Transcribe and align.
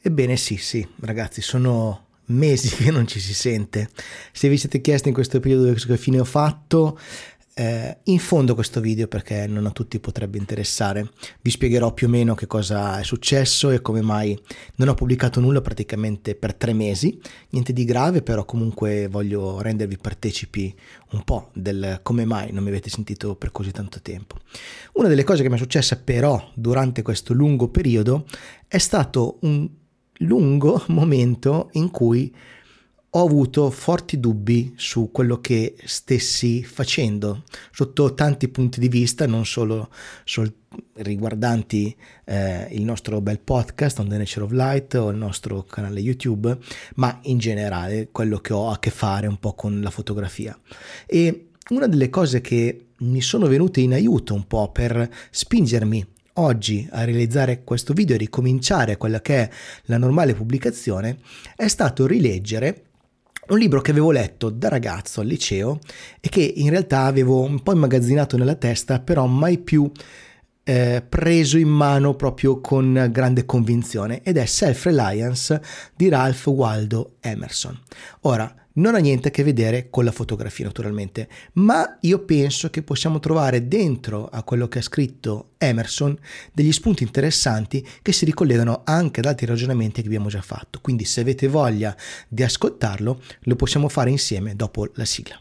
Ebbene 0.00 0.36
sì, 0.36 0.56
sì, 0.56 0.86
ragazzi, 1.00 1.42
sono 1.42 2.06
mesi 2.26 2.74
che 2.76 2.90
non 2.90 3.06
ci 3.06 3.20
si 3.20 3.34
sente. 3.34 3.88
Se 4.32 4.48
vi 4.48 4.56
siete 4.56 4.80
chiesti 4.80 5.08
in 5.08 5.14
questo 5.14 5.40
periodo 5.40 5.72
che 5.72 5.96
fine 5.96 6.20
ho 6.20 6.24
fatto, 6.24 6.98
eh, 7.58 7.98
in 8.04 8.20
fondo 8.20 8.54
questo 8.54 8.80
video 8.80 9.08
perché 9.08 9.48
non 9.48 9.66
a 9.66 9.72
tutti 9.72 9.98
potrebbe 9.98 10.38
interessare. 10.38 11.10
Vi 11.40 11.50
spiegherò 11.50 11.92
più 11.92 12.06
o 12.06 12.10
meno 12.10 12.36
che 12.36 12.46
cosa 12.46 13.00
è 13.00 13.02
successo 13.02 13.70
e 13.70 13.82
come 13.82 14.00
mai 14.00 14.38
non 14.76 14.86
ho 14.86 14.94
pubblicato 14.94 15.40
nulla 15.40 15.60
praticamente 15.60 16.36
per 16.36 16.54
tre 16.54 16.72
mesi. 16.72 17.20
Niente 17.50 17.72
di 17.72 17.84
grave, 17.84 18.22
però 18.22 18.44
comunque 18.44 19.08
voglio 19.08 19.60
rendervi 19.60 19.96
partecipi 19.96 20.72
un 21.10 21.24
po' 21.24 21.50
del 21.52 21.98
come 22.02 22.24
mai 22.24 22.52
non 22.52 22.62
mi 22.62 22.68
avete 22.68 22.90
sentito 22.90 23.34
per 23.34 23.50
così 23.50 23.72
tanto 23.72 24.00
tempo. 24.00 24.36
Una 24.92 25.08
delle 25.08 25.24
cose 25.24 25.42
che 25.42 25.48
mi 25.48 25.56
è 25.56 25.58
successa 25.58 25.96
però 25.96 26.52
durante 26.54 27.02
questo 27.02 27.32
lungo 27.32 27.68
periodo 27.68 28.24
è 28.68 28.78
stato 28.78 29.38
un 29.40 29.68
lungo 30.18 30.82
momento 30.88 31.70
in 31.72 31.90
cui 31.90 32.34
ho 33.10 33.24
avuto 33.24 33.70
forti 33.70 34.20
dubbi 34.20 34.74
su 34.76 35.10
quello 35.10 35.40
che 35.40 35.76
stessi 35.84 36.62
facendo 36.62 37.44
sotto 37.72 38.12
tanti 38.12 38.48
punti 38.48 38.80
di 38.80 38.88
vista, 38.88 39.26
non 39.26 39.46
solo 39.46 39.88
sol- 40.24 40.52
riguardanti 40.94 41.96
eh, 42.26 42.68
il 42.72 42.84
nostro 42.84 43.22
bel 43.22 43.40
podcast 43.40 43.98
On 44.00 44.08
the 44.08 44.18
Nature 44.18 44.44
of 44.44 44.50
Light 44.50 44.94
o 44.94 45.08
il 45.08 45.16
nostro 45.16 45.62
canale 45.62 46.00
YouTube, 46.00 46.58
ma 46.96 47.18
in 47.22 47.38
generale 47.38 48.08
quello 48.12 48.38
che 48.38 48.52
ho 48.52 48.68
a 48.68 48.78
che 48.78 48.90
fare 48.90 49.26
un 49.26 49.38
po' 49.38 49.54
con 49.54 49.80
la 49.80 49.90
fotografia. 49.90 50.58
E 51.06 51.48
una 51.70 51.86
delle 51.86 52.10
cose 52.10 52.42
che 52.42 52.88
mi 52.98 53.22
sono 53.22 53.46
venute 53.46 53.80
in 53.80 53.94
aiuto 53.94 54.34
un 54.34 54.46
po' 54.46 54.70
per 54.70 55.08
spingermi 55.30 56.06
oggi 56.38 56.88
a 56.92 57.04
realizzare 57.04 57.62
questo 57.64 57.92
video 57.92 58.14
e 58.14 58.18
ricominciare 58.18 58.96
quella 58.96 59.20
che 59.20 59.36
è 59.36 59.50
la 59.84 59.98
normale 59.98 60.34
pubblicazione 60.34 61.18
è 61.56 61.68
stato 61.68 62.06
rileggere 62.06 62.82
un 63.48 63.58
libro 63.58 63.80
che 63.80 63.90
avevo 63.90 64.10
letto 64.10 64.50
da 64.50 64.68
ragazzo 64.68 65.20
al 65.20 65.26
liceo 65.26 65.78
e 66.20 66.28
che 66.28 66.42
in 66.42 66.70
realtà 66.70 67.04
avevo 67.04 67.40
un 67.40 67.62
po' 67.62 67.72
immagazzinato 67.72 68.36
nella 68.36 68.56
testa, 68.56 69.00
però 69.00 69.24
mai 69.26 69.56
più 69.56 69.90
eh, 70.64 71.02
preso 71.08 71.56
in 71.56 71.68
mano 71.68 72.14
proprio 72.14 72.60
con 72.60 73.08
grande 73.10 73.46
convinzione 73.46 74.20
ed 74.22 74.36
è 74.36 74.44
Self-Reliance 74.44 75.62
di 75.96 76.10
Ralph 76.10 76.46
Waldo 76.48 77.14
Emerson. 77.20 77.80
Ora, 78.22 78.54
non 78.78 78.94
ha 78.94 78.98
niente 78.98 79.28
a 79.28 79.30
che 79.30 79.42
vedere 79.44 79.88
con 79.90 80.04
la 80.04 80.12
fotografia 80.12 80.64
naturalmente, 80.64 81.28
ma 81.54 81.98
io 82.00 82.20
penso 82.24 82.70
che 82.70 82.82
possiamo 82.82 83.18
trovare 83.18 83.68
dentro 83.68 84.28
a 84.30 84.42
quello 84.42 84.68
che 84.68 84.78
ha 84.78 84.82
scritto 84.82 85.50
Emerson 85.58 86.16
degli 86.52 86.72
spunti 86.72 87.02
interessanti 87.02 87.86
che 88.02 88.12
si 88.12 88.24
ricollegano 88.24 88.82
anche 88.84 89.20
ad 89.20 89.26
altri 89.26 89.46
ragionamenti 89.46 90.00
che 90.00 90.06
abbiamo 90.06 90.28
già 90.28 90.42
fatto. 90.42 90.80
Quindi 90.80 91.04
se 91.04 91.20
avete 91.20 91.48
voglia 91.48 91.96
di 92.28 92.42
ascoltarlo, 92.42 93.20
lo 93.40 93.56
possiamo 93.56 93.88
fare 93.88 94.10
insieme 94.10 94.54
dopo 94.54 94.88
la 94.94 95.04
sigla. 95.04 95.38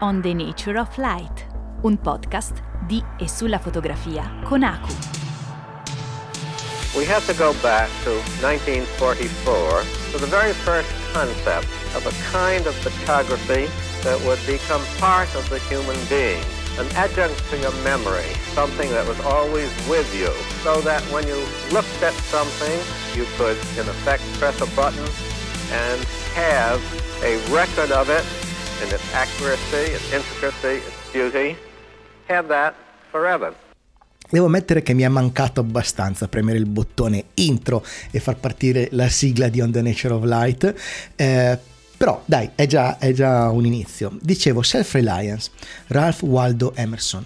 On 0.00 0.20
the 0.20 0.34
Nature 0.34 0.78
of 0.78 0.96
Light, 0.96 1.46
un 1.82 1.98
podcast 1.98 2.62
di 2.86 3.02
e 3.18 3.28
sulla 3.28 3.58
fotografia 3.58 4.40
con 4.44 4.62
Aku. 4.62 4.92
We 6.94 7.06
have 7.06 7.26
to 7.26 7.34
go 7.34 7.52
back 7.60 7.88
to 8.04 8.10
1944 8.40 9.82
for 10.12 10.20
the 10.20 10.26
very 10.26 10.52
first 10.52 11.03
concept 11.14 11.68
of 11.94 12.04
a 12.06 12.32
kind 12.32 12.66
of 12.66 12.74
photography 12.74 13.70
that 14.02 14.20
would 14.26 14.40
become 14.46 14.84
part 14.98 15.32
of 15.36 15.48
the 15.48 15.60
human 15.70 15.96
being, 16.08 16.42
an 16.76 16.86
adjunct 16.96 17.38
to 17.50 17.56
your 17.56 17.72
memory, 17.84 18.34
something 18.52 18.90
that 18.90 19.06
was 19.06 19.18
always 19.20 19.70
with 19.88 20.10
you, 20.12 20.32
so 20.64 20.80
that 20.80 21.00
when 21.12 21.24
you 21.28 21.38
looked 21.70 22.02
at 22.02 22.12
something, 22.34 22.78
you 23.16 23.24
could, 23.36 23.56
in 23.78 23.88
effect, 23.88 24.24
press 24.40 24.60
a 24.60 24.66
button 24.74 25.08
and 25.70 26.02
have 26.34 26.82
a 27.22 27.38
record 27.54 27.92
of 27.92 28.10
it 28.10 28.26
in 28.82 28.92
its 28.92 29.14
accuracy, 29.14 29.94
its 29.94 30.12
intricacy, 30.12 30.84
its 30.84 31.12
beauty, 31.12 31.56
have 32.26 32.48
that 32.48 32.74
forever. 33.12 33.54
Devo 34.30 34.46
ammettere 34.46 34.82
che 34.82 34.94
mi 34.94 35.02
è 35.02 35.08
mancato 35.08 35.60
abbastanza 35.60 36.28
premere 36.28 36.58
il 36.58 36.66
bottone 36.66 37.24
intro 37.34 37.84
e 38.10 38.20
far 38.20 38.36
partire 38.36 38.88
la 38.92 39.08
sigla 39.08 39.48
di 39.48 39.60
On 39.60 39.70
the 39.70 39.82
Nature 39.82 40.14
of 40.14 40.24
Light. 40.24 40.74
Eh, 41.14 41.58
però 41.96 42.22
dai, 42.24 42.50
è 42.54 42.66
già, 42.66 42.98
è 42.98 43.12
già 43.12 43.48
un 43.50 43.64
inizio. 43.64 44.16
Dicevo 44.20 44.62
Self-Reliance, 44.62 45.50
Ralph 45.88 46.22
Waldo 46.22 46.74
Emerson. 46.74 47.24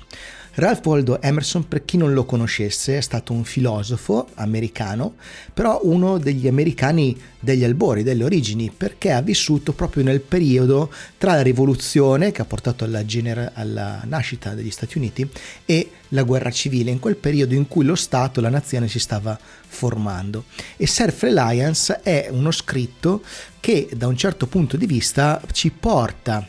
Ralph 0.58 0.84
Waldo 0.86 1.22
Emerson, 1.22 1.68
per 1.68 1.84
chi 1.84 1.96
non 1.96 2.12
lo 2.12 2.24
conoscesse, 2.24 2.98
è 2.98 3.00
stato 3.00 3.32
un 3.32 3.44
filosofo 3.44 4.26
americano, 4.34 5.14
però 5.54 5.78
uno 5.84 6.18
degli 6.18 6.48
americani 6.48 7.16
degli 7.38 7.62
albori, 7.62 8.02
delle 8.02 8.24
origini, 8.24 8.72
perché 8.76 9.12
ha 9.12 9.20
vissuto 9.20 9.72
proprio 9.72 10.02
nel 10.02 10.20
periodo 10.20 10.92
tra 11.16 11.34
la 11.34 11.42
rivoluzione 11.42 12.32
che 12.32 12.42
ha 12.42 12.44
portato 12.44 12.82
alla, 12.82 13.04
genera- 13.04 13.52
alla 13.54 14.02
nascita 14.04 14.54
degli 14.54 14.72
Stati 14.72 14.98
Uniti 14.98 15.30
e 15.64 15.90
la 16.08 16.24
guerra 16.24 16.50
civile, 16.50 16.90
in 16.90 16.98
quel 16.98 17.14
periodo 17.14 17.54
in 17.54 17.68
cui 17.68 17.84
lo 17.84 17.94
Stato, 17.94 18.40
la 18.40 18.50
nazione 18.50 18.88
si 18.88 18.98
stava 18.98 19.38
formando. 19.38 20.46
E 20.76 20.88
Self-Reliance 20.88 22.00
è 22.02 22.26
uno 22.32 22.50
scritto 22.50 23.22
che 23.60 23.88
da 23.94 24.08
un 24.08 24.16
certo 24.16 24.48
punto 24.48 24.76
di 24.76 24.86
vista 24.86 25.40
ci 25.52 25.70
porta, 25.70 26.44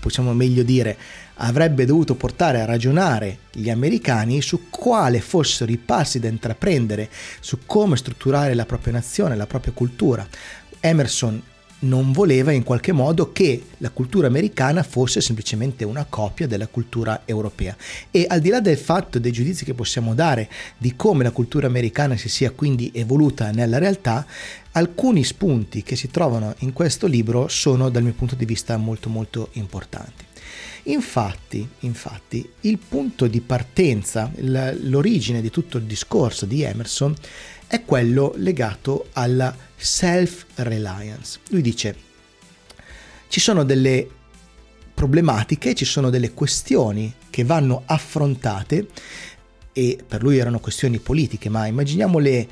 possiamo 0.00 0.32
meglio 0.32 0.62
dire, 0.62 0.96
avrebbe 1.38 1.84
dovuto 1.84 2.14
portare 2.14 2.60
a 2.60 2.64
ragionare 2.64 3.38
gli 3.52 3.70
americani 3.70 4.40
su 4.40 4.70
quale 4.70 5.20
fossero 5.20 5.70
i 5.70 5.76
passi 5.76 6.18
da 6.18 6.28
intraprendere, 6.28 7.08
su 7.40 7.58
come 7.66 7.96
strutturare 7.96 8.54
la 8.54 8.66
propria 8.66 8.92
nazione, 8.94 9.36
la 9.36 9.46
propria 9.46 9.72
cultura. 9.72 10.26
Emerson 10.80 11.42
non 11.80 12.10
voleva 12.10 12.50
in 12.50 12.64
qualche 12.64 12.92
modo 12.92 13.30
che 13.32 13.66
la 13.78 13.90
cultura 13.90 14.26
americana 14.26 14.82
fosse 14.82 15.20
semplicemente 15.20 15.84
una 15.84 16.06
copia 16.08 16.46
della 16.48 16.66
cultura 16.66 17.22
europea. 17.24 17.76
E 18.10 18.26
al 18.28 18.40
di 18.40 18.48
là 18.48 18.60
del 18.60 18.78
fatto 18.78 19.18
dei 19.18 19.30
giudizi 19.30 19.64
che 19.64 19.74
possiamo 19.74 20.14
dare 20.14 20.48
di 20.76 20.96
come 20.96 21.22
la 21.22 21.30
cultura 21.30 21.66
americana 21.66 22.16
si 22.16 22.28
sia 22.28 22.50
quindi 22.50 22.90
evoluta 22.94 23.50
nella 23.52 23.78
realtà, 23.78 24.26
alcuni 24.72 25.22
spunti 25.22 25.82
che 25.82 25.94
si 25.94 26.10
trovano 26.10 26.54
in 26.58 26.72
questo 26.72 27.06
libro 27.06 27.48
sono 27.48 27.90
dal 27.90 28.02
mio 28.02 28.12
punto 28.12 28.34
di 28.34 28.44
vista 28.44 28.76
molto 28.76 29.08
molto 29.08 29.50
importanti. 29.52 30.27
Infatti, 30.88 31.68
infatti, 31.80 32.48
il 32.62 32.78
punto 32.78 33.26
di 33.26 33.40
partenza, 33.40 34.30
l'origine 34.36 35.42
di 35.42 35.50
tutto 35.50 35.76
il 35.76 35.84
discorso 35.84 36.46
di 36.46 36.62
Emerson 36.62 37.14
è 37.66 37.84
quello 37.84 38.32
legato 38.36 39.08
alla 39.12 39.54
self-reliance. 39.76 41.40
Lui 41.50 41.60
dice, 41.60 41.96
ci 43.28 43.38
sono 43.38 43.64
delle 43.64 44.08
problematiche, 44.94 45.74
ci 45.74 45.84
sono 45.84 46.08
delle 46.08 46.32
questioni 46.32 47.12
che 47.28 47.44
vanno 47.44 47.82
affrontate 47.84 48.88
e 49.72 49.98
per 50.06 50.22
lui 50.22 50.38
erano 50.38 50.58
questioni 50.58 50.98
politiche, 50.98 51.50
ma 51.50 51.66
immaginiamole 51.66 52.48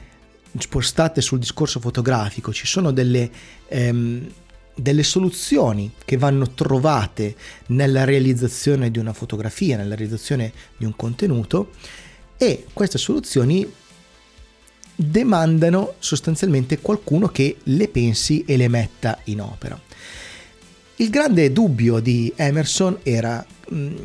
spostate 0.59 1.23
sul 1.23 1.39
discorso 1.39 1.81
fotografico, 1.81 2.53
ci 2.53 2.67
sono 2.67 2.91
delle... 2.93 3.31
Ehm, 3.69 4.29
delle 4.77 5.03
soluzioni 5.03 5.91
che 6.05 6.19
vanno 6.19 6.51
trovate 6.51 7.35
nella 7.69 8.05
realizzazione 8.05 8.91
di 8.91 8.99
una 8.99 9.15
fotografia, 9.15 9.77
nella 9.77 9.95
realizzazione 9.95 10.53
di 10.77 10.85
un 10.85 10.95
contenuto 10.95 11.71
e 12.37 12.67
queste 12.73 12.99
soluzioni 12.99 13.67
demandano 14.95 15.95
sostanzialmente 15.99 16.79
qualcuno 16.81 17.29
che 17.29 17.57
le 17.65 17.89
pensi 17.89 18.45
e 18.47 18.57
le 18.57 18.69
metta 18.69 19.19
in 19.25 19.41
opera. 19.41 19.81
Il 20.97 21.11
grande 21.11 21.53
dubbio 21.53 21.99
di 22.01 22.33
Emerson 22.35 22.99
era 23.03 23.45
mh, 23.69 23.77
mm, 23.77 23.97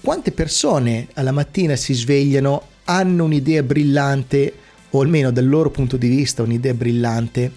quante 0.00 0.32
persone 0.32 1.08
alla 1.14 1.32
mattina 1.32 1.76
si 1.76 1.92
svegliano, 1.92 2.62
hanno 2.84 3.24
un'idea 3.24 3.62
brillante, 3.62 4.52
o 4.90 5.00
almeno 5.02 5.30
dal 5.30 5.46
loro 5.46 5.70
punto 5.70 5.98
di 5.98 6.08
vista 6.08 6.42
un'idea 6.42 6.72
brillante, 6.72 7.52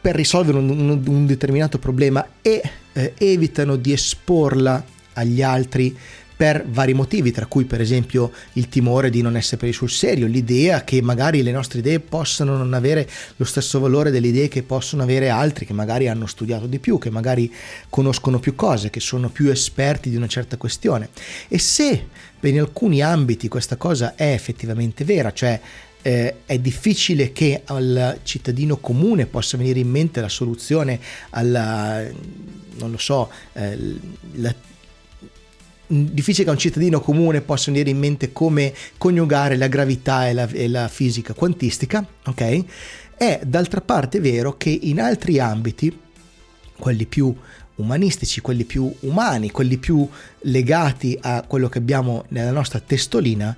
per 0.00 0.14
risolvere 0.14 0.58
un, 0.58 0.68
un, 0.68 1.02
un 1.06 1.26
determinato 1.26 1.78
problema 1.78 2.26
e 2.42 2.62
eh, 2.92 3.14
evitano 3.18 3.76
di 3.76 3.92
esporla 3.92 4.84
agli 5.14 5.42
altri 5.42 5.96
per 6.38 6.64
vari 6.68 6.94
motivi, 6.94 7.32
tra 7.32 7.46
cui 7.46 7.64
per 7.64 7.80
esempio 7.80 8.30
il 8.52 8.68
timore 8.68 9.10
di 9.10 9.22
non 9.22 9.36
essere 9.36 9.56
presi 9.56 9.72
sul 9.72 9.90
serio, 9.90 10.28
l'idea 10.28 10.84
che 10.84 11.02
magari 11.02 11.42
le 11.42 11.50
nostre 11.50 11.80
idee 11.80 11.98
possano 11.98 12.56
non 12.56 12.74
avere 12.74 13.08
lo 13.34 13.44
stesso 13.44 13.80
valore 13.80 14.12
delle 14.12 14.28
idee 14.28 14.46
che 14.46 14.62
possono 14.62 15.02
avere 15.02 15.30
altri, 15.30 15.66
che 15.66 15.72
magari 15.72 16.06
hanno 16.06 16.26
studiato 16.26 16.68
di 16.68 16.78
più, 16.78 16.98
che 16.98 17.10
magari 17.10 17.52
conoscono 17.88 18.38
più 18.38 18.54
cose, 18.54 18.88
che 18.88 19.00
sono 19.00 19.30
più 19.30 19.50
esperti 19.50 20.10
di 20.10 20.16
una 20.16 20.28
certa 20.28 20.56
questione. 20.56 21.08
E 21.48 21.58
se 21.58 22.06
in 22.38 22.60
alcuni 22.60 23.02
ambiti 23.02 23.48
questa 23.48 23.74
cosa 23.74 24.14
è 24.14 24.32
effettivamente 24.32 25.02
vera, 25.02 25.32
cioè 25.32 25.60
eh, 26.08 26.36
è 26.46 26.58
difficile 26.58 27.32
che 27.32 27.60
al 27.66 28.20
cittadino 28.22 28.78
comune 28.78 29.26
possa 29.26 29.58
venire 29.58 29.78
in 29.78 29.90
mente 29.90 30.22
la 30.22 30.30
soluzione 30.30 30.98
alla, 31.30 32.02
non 32.78 32.90
lo 32.90 32.96
so, 32.96 33.30
eh, 33.52 33.76
la, 34.36 34.54
difficile 35.86 36.44
che 36.44 36.50
un 36.50 36.56
cittadino 36.56 37.00
comune 37.00 37.42
possa 37.42 37.70
venire 37.70 37.90
in 37.90 37.98
mente 37.98 38.32
come 38.32 38.72
coniugare 38.96 39.58
la 39.58 39.66
gravità 39.66 40.26
e 40.26 40.32
la, 40.32 40.48
e 40.48 40.66
la 40.68 40.88
fisica 40.88 41.34
quantistica, 41.34 42.02
ok? 42.24 42.64
È 43.14 43.40
d'altra 43.44 43.82
parte 43.82 44.18
vero 44.18 44.56
che 44.56 44.70
in 44.70 45.02
altri 45.02 45.38
ambiti, 45.38 45.94
quelli 46.78 47.04
più 47.04 47.36
umanistici, 47.74 48.40
quelli 48.40 48.64
più 48.64 48.90
umani, 49.00 49.50
quelli 49.50 49.76
più 49.76 50.08
legati 50.40 51.18
a 51.20 51.44
quello 51.46 51.68
che 51.68 51.76
abbiamo 51.76 52.24
nella 52.28 52.50
nostra 52.50 52.80
testolina, 52.80 53.54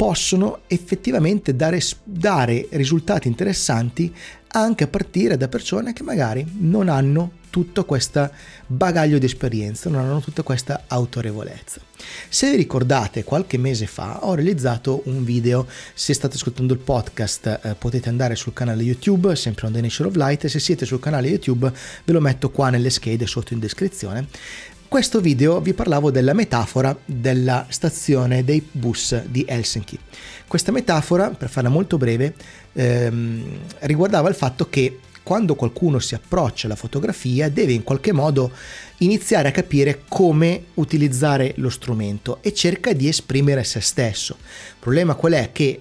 possono 0.00 0.60
effettivamente 0.66 1.54
dare, 1.54 1.78
dare 2.02 2.68
risultati 2.70 3.28
interessanti 3.28 4.10
anche 4.52 4.84
a 4.84 4.86
partire 4.86 5.36
da 5.36 5.46
persone 5.46 5.92
che 5.92 6.02
magari 6.02 6.42
non 6.56 6.88
hanno 6.88 7.32
tutto 7.50 7.84
questo 7.84 8.30
bagaglio 8.66 9.18
di 9.18 9.26
esperienza, 9.26 9.90
non 9.90 10.04
hanno 10.04 10.20
tutta 10.20 10.42
questa 10.42 10.84
autorevolezza. 10.86 11.80
Se 12.28 12.48
vi 12.50 12.56
ricordate, 12.56 13.24
qualche 13.24 13.58
mese 13.58 13.86
fa 13.86 14.24
ho 14.24 14.34
realizzato 14.34 15.02
un 15.06 15.24
video, 15.24 15.66
se 15.92 16.14
state 16.14 16.36
ascoltando 16.36 16.72
il 16.72 16.78
podcast 16.78 17.60
eh, 17.62 17.74
potete 17.74 18.08
andare 18.08 18.36
sul 18.36 18.52
canale 18.52 18.82
YouTube, 18.82 19.34
sempre 19.36 19.66
on 19.66 19.72
the 19.72 19.80
Nature 19.80 20.08
of 20.08 20.14
Light, 20.14 20.44
e 20.44 20.48
se 20.48 20.60
siete 20.60 20.86
sul 20.86 21.00
canale 21.00 21.28
YouTube 21.28 21.70
ve 22.04 22.12
lo 22.12 22.20
metto 22.20 22.50
qua 22.50 22.70
nelle 22.70 22.88
schede 22.88 23.26
sotto 23.26 23.52
in 23.52 23.58
descrizione. 23.58 24.28
Questo 24.90 25.20
video 25.20 25.60
vi 25.60 25.72
parlavo 25.72 26.10
della 26.10 26.32
metafora 26.32 26.98
della 27.04 27.64
stazione 27.68 28.42
dei 28.42 28.60
bus 28.72 29.22
di 29.26 29.44
Helsinki. 29.46 29.96
Questa 30.48 30.72
metafora, 30.72 31.30
per 31.30 31.48
farla 31.48 31.68
molto 31.68 31.96
breve, 31.96 32.34
ehm, 32.72 33.58
riguardava 33.82 34.28
il 34.28 34.34
fatto 34.34 34.68
che 34.68 34.98
quando 35.22 35.54
qualcuno 35.54 36.00
si 36.00 36.16
approccia 36.16 36.66
alla 36.66 36.74
fotografia 36.74 37.48
deve 37.48 37.72
in 37.72 37.84
qualche 37.84 38.10
modo 38.10 38.50
iniziare 38.98 39.46
a 39.46 39.52
capire 39.52 40.02
come 40.08 40.64
utilizzare 40.74 41.52
lo 41.58 41.70
strumento 41.70 42.38
e 42.40 42.52
cerca 42.52 42.92
di 42.92 43.06
esprimere 43.06 43.62
se 43.62 43.78
stesso. 43.80 44.38
Il 44.40 44.80
problema 44.80 45.14
qual 45.14 45.34
è? 45.34 45.50
Che 45.52 45.80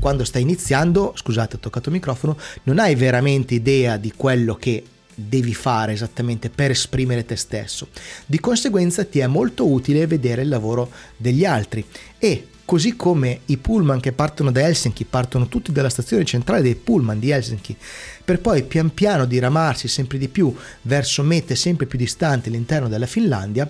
quando 0.00 0.24
stai 0.24 0.40
iniziando, 0.40 1.12
scusate 1.14 1.56
ho 1.56 1.58
toccato 1.58 1.90
il 1.90 1.96
microfono, 1.96 2.38
non 2.62 2.78
hai 2.78 2.94
veramente 2.94 3.52
idea 3.52 3.98
di 3.98 4.14
quello 4.16 4.54
che 4.54 4.82
devi 5.28 5.54
fare 5.54 5.92
esattamente 5.92 6.50
per 6.50 6.70
esprimere 6.70 7.24
te 7.24 7.36
stesso. 7.36 7.88
Di 8.26 8.40
conseguenza 8.40 9.04
ti 9.04 9.18
è 9.18 9.26
molto 9.26 9.66
utile 9.66 10.06
vedere 10.06 10.42
il 10.42 10.48
lavoro 10.48 10.90
degli 11.16 11.44
altri 11.44 11.84
e 12.18 12.46
così 12.64 12.94
come 12.94 13.40
i 13.46 13.56
pullman 13.56 13.98
che 13.98 14.12
partono 14.12 14.52
da 14.52 14.60
Helsinki 14.60 15.04
partono 15.04 15.48
tutti 15.48 15.72
dalla 15.72 15.88
stazione 15.88 16.24
centrale 16.24 16.62
dei 16.62 16.76
pullman 16.76 17.18
di 17.18 17.30
Helsinki 17.30 17.76
per 18.24 18.40
poi 18.40 18.62
pian 18.62 18.94
piano 18.94 19.24
diramarsi 19.24 19.88
sempre 19.88 20.18
di 20.18 20.28
più 20.28 20.54
verso 20.82 21.24
mete 21.24 21.56
sempre 21.56 21.86
più 21.86 21.98
distanti 21.98 22.48
all'interno 22.48 22.88
della 22.88 23.06
Finlandia, 23.06 23.68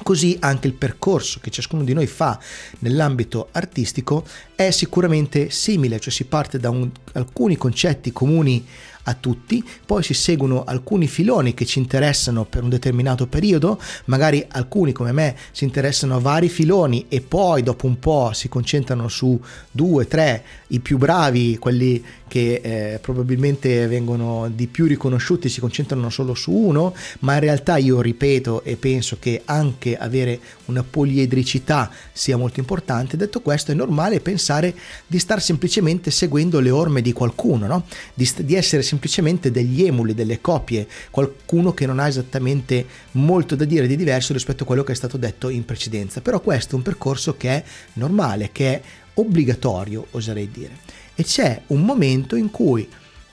Così 0.00 0.36
anche 0.40 0.68
il 0.68 0.74
percorso 0.74 1.40
che 1.40 1.50
ciascuno 1.50 1.82
di 1.82 1.92
noi 1.92 2.06
fa 2.06 2.38
nell'ambito 2.80 3.48
artistico 3.50 4.24
è 4.54 4.70
sicuramente 4.70 5.50
simile, 5.50 5.98
cioè 5.98 6.12
si 6.12 6.24
parte 6.24 6.58
da 6.58 6.70
un, 6.70 6.88
alcuni 7.14 7.56
concetti 7.56 8.12
comuni 8.12 8.64
a 9.08 9.14
tutti, 9.14 9.64
poi 9.86 10.02
si 10.02 10.12
seguono 10.12 10.64
alcuni 10.64 11.06
filoni 11.06 11.54
che 11.54 11.64
ci 11.64 11.78
interessano 11.78 12.44
per 12.44 12.62
un 12.62 12.68
determinato 12.68 13.26
periodo, 13.26 13.80
magari 14.06 14.44
alcuni 14.48 14.92
come 14.92 15.12
me 15.12 15.34
si 15.50 15.64
interessano 15.64 16.16
a 16.16 16.20
vari 16.20 16.50
filoni 16.50 17.06
e 17.08 17.22
poi 17.22 17.62
dopo 17.62 17.86
un 17.86 17.98
po' 17.98 18.32
si 18.34 18.48
concentrano 18.48 19.08
su 19.08 19.40
due, 19.70 20.06
tre, 20.06 20.44
i 20.68 20.80
più 20.80 20.98
bravi, 20.98 21.56
quelli 21.56 22.04
che 22.28 22.60
eh, 22.62 22.98
probabilmente 22.98 23.86
vengono 23.86 24.50
di 24.54 24.66
più 24.66 24.84
riconosciuti, 24.84 25.48
si 25.48 25.60
concentrano 25.60 26.10
solo 26.10 26.34
su 26.34 26.52
uno, 26.52 26.94
ma 27.20 27.34
in 27.34 27.40
realtà 27.40 27.78
io 27.78 28.02
ripeto 28.02 28.62
e 28.62 28.76
penso 28.76 29.16
che 29.18 29.40
anche 29.46 29.96
avere 29.96 30.38
una 30.66 30.82
poliedricità 30.82 31.90
sia 32.12 32.36
molto 32.36 32.60
importante. 32.60 33.16
Detto 33.16 33.40
questo 33.40 33.72
è 33.72 33.74
normale 33.74 34.20
pensare 34.20 34.74
di 35.06 35.18
star 35.18 35.40
semplicemente 35.40 36.10
seguendo 36.10 36.60
le 36.60 36.70
orme 36.70 37.00
di 37.00 37.14
qualcuno, 37.14 37.66
no? 37.66 37.84
di, 38.12 38.30
di 38.44 38.54
essere 38.54 38.82
semplicemente 38.82 38.96
semplicemente 38.98 39.52
degli 39.52 39.84
emuli, 39.84 40.12
delle 40.12 40.40
copie, 40.40 40.88
qualcuno 41.10 41.72
che 41.72 41.86
non 41.86 42.00
ha 42.00 42.08
esattamente 42.08 42.84
molto 43.12 43.54
da 43.54 43.64
dire 43.64 43.86
di 43.86 43.94
diverso 43.94 44.32
rispetto 44.32 44.64
a 44.64 44.66
quello 44.66 44.82
che 44.82 44.90
è 44.90 44.96
stato 44.96 45.16
detto 45.16 45.48
in 45.48 45.64
precedenza. 45.64 46.20
Però 46.20 46.40
questo 46.40 46.72
è 46.72 46.76
un 46.76 46.82
percorso 46.82 47.36
che 47.36 47.48
è 47.48 47.64
normale, 47.94 48.50
che 48.50 48.74
è 48.74 48.82
obbligatorio, 49.14 50.08
oserei 50.10 50.50
dire. 50.50 50.76
E 51.14 51.22
c'è 51.22 51.62
un 51.68 51.82
momento 51.82 52.34
in 52.34 52.50
cui 52.50 52.88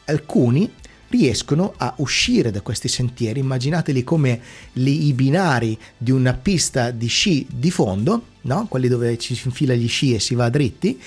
alcuni 0.06 0.72
riescono 1.08 1.74
a 1.78 1.94
uscire 1.98 2.52
da 2.52 2.62
questi 2.62 2.88
sentieri, 2.88 3.40
immaginateli 3.40 4.04
come 4.04 4.40
li, 4.74 5.08
i 5.08 5.14
binari 5.14 5.78
di 5.98 6.12
una 6.12 6.34
pista 6.34 6.92
di 6.92 7.08
sci 7.08 7.48
di 7.50 7.72
fondo, 7.72 8.26
no? 8.42 8.68
quelli 8.68 8.88
dove 8.88 9.18
ci 9.18 9.34
si 9.34 9.48
infila 9.48 9.74
gli 9.74 9.88
sci 9.88 10.14
e 10.14 10.20
si 10.20 10.36
va 10.36 10.50
dritti, 10.50 11.00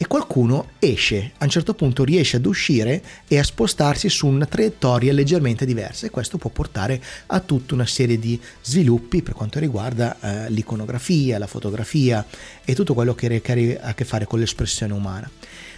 e 0.00 0.06
qualcuno 0.06 0.68
esce, 0.78 1.32
a 1.38 1.44
un 1.44 1.50
certo 1.50 1.74
punto 1.74 2.04
riesce 2.04 2.36
ad 2.36 2.46
uscire 2.46 3.02
e 3.26 3.36
a 3.36 3.42
spostarsi 3.42 4.08
su 4.08 4.28
una 4.28 4.46
traiettoria 4.46 5.12
leggermente 5.12 5.66
diversa 5.66 6.06
e 6.06 6.10
questo 6.10 6.38
può 6.38 6.50
portare 6.50 7.02
a 7.26 7.40
tutta 7.40 7.74
una 7.74 7.84
serie 7.84 8.16
di 8.16 8.40
sviluppi 8.62 9.22
per 9.22 9.34
quanto 9.34 9.58
riguarda 9.58 10.16
eh, 10.20 10.50
l'iconografia, 10.50 11.38
la 11.38 11.48
fotografia 11.48 12.24
e 12.64 12.74
tutto 12.76 12.94
quello 12.94 13.16
che 13.16 13.42
ha 13.44 13.88
a 13.88 13.94
che 13.94 14.04
fare 14.04 14.24
con 14.24 14.38
l'espressione 14.38 14.92
umana. 14.92 15.28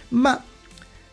Ma 0.09 0.41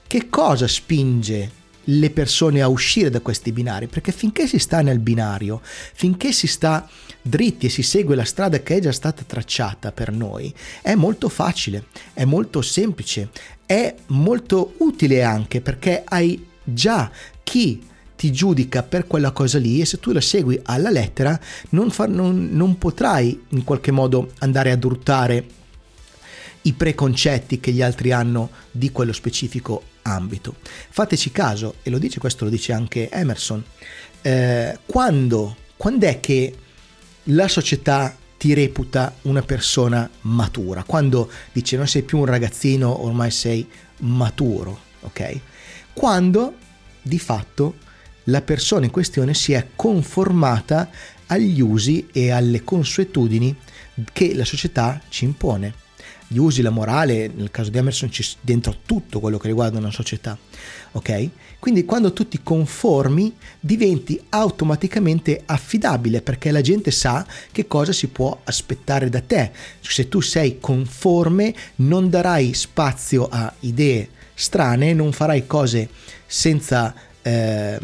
che 0.07 0.29
cosa 0.29 0.69
spinge 0.69 1.58
le 1.91 2.11
persone 2.11 2.61
a 2.61 2.69
uscire 2.69 3.11
da 3.11 3.21
questi 3.21 3.53
binari, 3.53 3.87
perché 3.87 4.13
finché 4.13 4.47
si 4.47 4.59
sta 4.59 4.81
nel 4.81 4.99
binario, 4.99 5.61
finché 5.63 6.33
si 6.33 6.47
sta 6.47 6.89
dritti 7.23 7.67
e 7.67 7.71
si 7.71 7.83
segue 7.83 8.15
la 8.15 8.25
strada 8.25 8.61
che 8.61 8.77
è 8.77 8.81
già 8.81 8.93
stata 8.93 9.23
tracciata 9.27 9.93
per 9.93 10.13
noi, 10.13 10.53
è 10.83 10.95
molto 10.95 11.29
facile, 11.29 11.87
è 12.13 12.25
molto 12.25 12.63
semplice, 12.63 13.31
è 13.65 13.95
molto 14.09 14.75
utile 14.79 15.23
anche 15.23 15.61
perché 15.61 16.03
hai 16.05 16.47
già 16.63 17.11
chi 17.43 17.87
ti 18.17 18.33
giudica 18.33 18.83
per 18.83 19.07
quella 19.07 19.31
cosa 19.31 19.59
lì 19.59 19.81
e 19.81 19.85
se 19.85 20.01
tu 20.01 20.11
la 20.13 20.21
segui 20.21 20.61
alla 20.65 20.91
lettera 20.91 21.39
non, 21.71 21.91
fa, 21.91 22.07
non, 22.07 22.49
non 22.51 22.77
potrai 22.77 23.45
in 23.51 23.63
qualche 23.63 23.93
modo 23.93 24.33
andare 24.39 24.73
ad 24.73 24.83
urtare 24.83 25.47
i 26.63 26.73
preconcetti 26.73 27.61
che 27.61 27.71
gli 27.71 27.81
altri 27.81 28.11
hanno 28.11 28.51
di 28.73 28.91
quello 28.91 29.13
specifico 29.13 29.83
ambito. 30.09 30.57
Fateci 30.61 31.31
caso, 31.31 31.77
e 31.83 31.91
lo 31.91 31.99
dice 31.99 32.19
questo 32.19 32.45
lo 32.45 32.51
dice 32.51 32.73
anche 32.73 33.11
Emerson, 33.11 33.63
eh, 34.23 34.79
quando, 34.87 35.57
quando 35.77 36.07
è 36.07 36.21
che 36.21 36.55
la 37.25 37.49
società 37.49 38.17
ti 38.37 38.55
reputa 38.55 39.15
una 39.23 39.43
persona 39.43 40.09
matura? 40.23 40.85
Quando 40.85 41.31
dice 41.53 41.77
non 41.77 41.87
sei 41.87 42.03
più 42.03 42.19
un 42.19 42.27
ragazzino, 42.27 43.05
ormai 43.05 43.31
sei 43.31 43.69
maturo, 43.99 44.81
ok? 45.01 45.41
Quando 45.93 46.55
di 47.03 47.19
fatto 47.19 47.87
la 48.25 48.43
persona 48.43 48.85
in 48.85 48.91
questione 48.91 49.35
si 49.35 49.53
è 49.53 49.69
conformata 49.75 50.89
agli 51.27 51.61
usi 51.61 52.09
e 52.13 52.31
alle 52.31 52.63
consuetudini 52.63 53.55
che 54.13 54.35
la 54.35 54.45
società 54.45 55.01
ci 55.09 55.25
impone 55.25 55.87
gli 56.29 56.37
usi, 56.37 56.63
la 56.63 56.71
morale, 56.71 57.31
nel 57.35 57.51
caso 57.51 57.71
di 57.71 57.79
Emerson 57.79 58.11
c'è 58.11 58.23
dentro 58.41 58.77
tutto 58.85 59.19
quello 59.19 59.39
che 59.39 59.49
riguarda 59.49 59.79
una 59.79 59.91
società, 59.91 60.37
ok? 60.93 61.29
Quindi 61.59 61.85
quando 61.85 62.13
tu 62.13 62.29
ti 62.29 62.41
conformi 62.43 63.35
diventi 63.59 64.21
automaticamente 64.29 65.43
affidabile 65.47 66.23
perché 66.23 66.51
la 66.51 66.61
gente 66.61 66.91
sa 66.91 67.27
che 67.51 67.67
cosa 67.67 67.93
si 67.93 68.09
può 68.09 68.41
aspettare 68.45 69.09
da 69.09 69.21
te. 69.21 69.51
Se 69.81 70.09
tu 70.09 70.21
sei 70.21 70.61
conforme 70.61 71.53
non 71.77 72.11
darai 72.11 72.55
spazio 72.55 73.27
a 73.29 73.53
idee 73.61 74.09
strane, 74.35 74.93
non 74.93 75.13
farai 75.13 75.47
cose 75.47 75.89
senza... 76.27 76.95
Eh, 77.23 77.79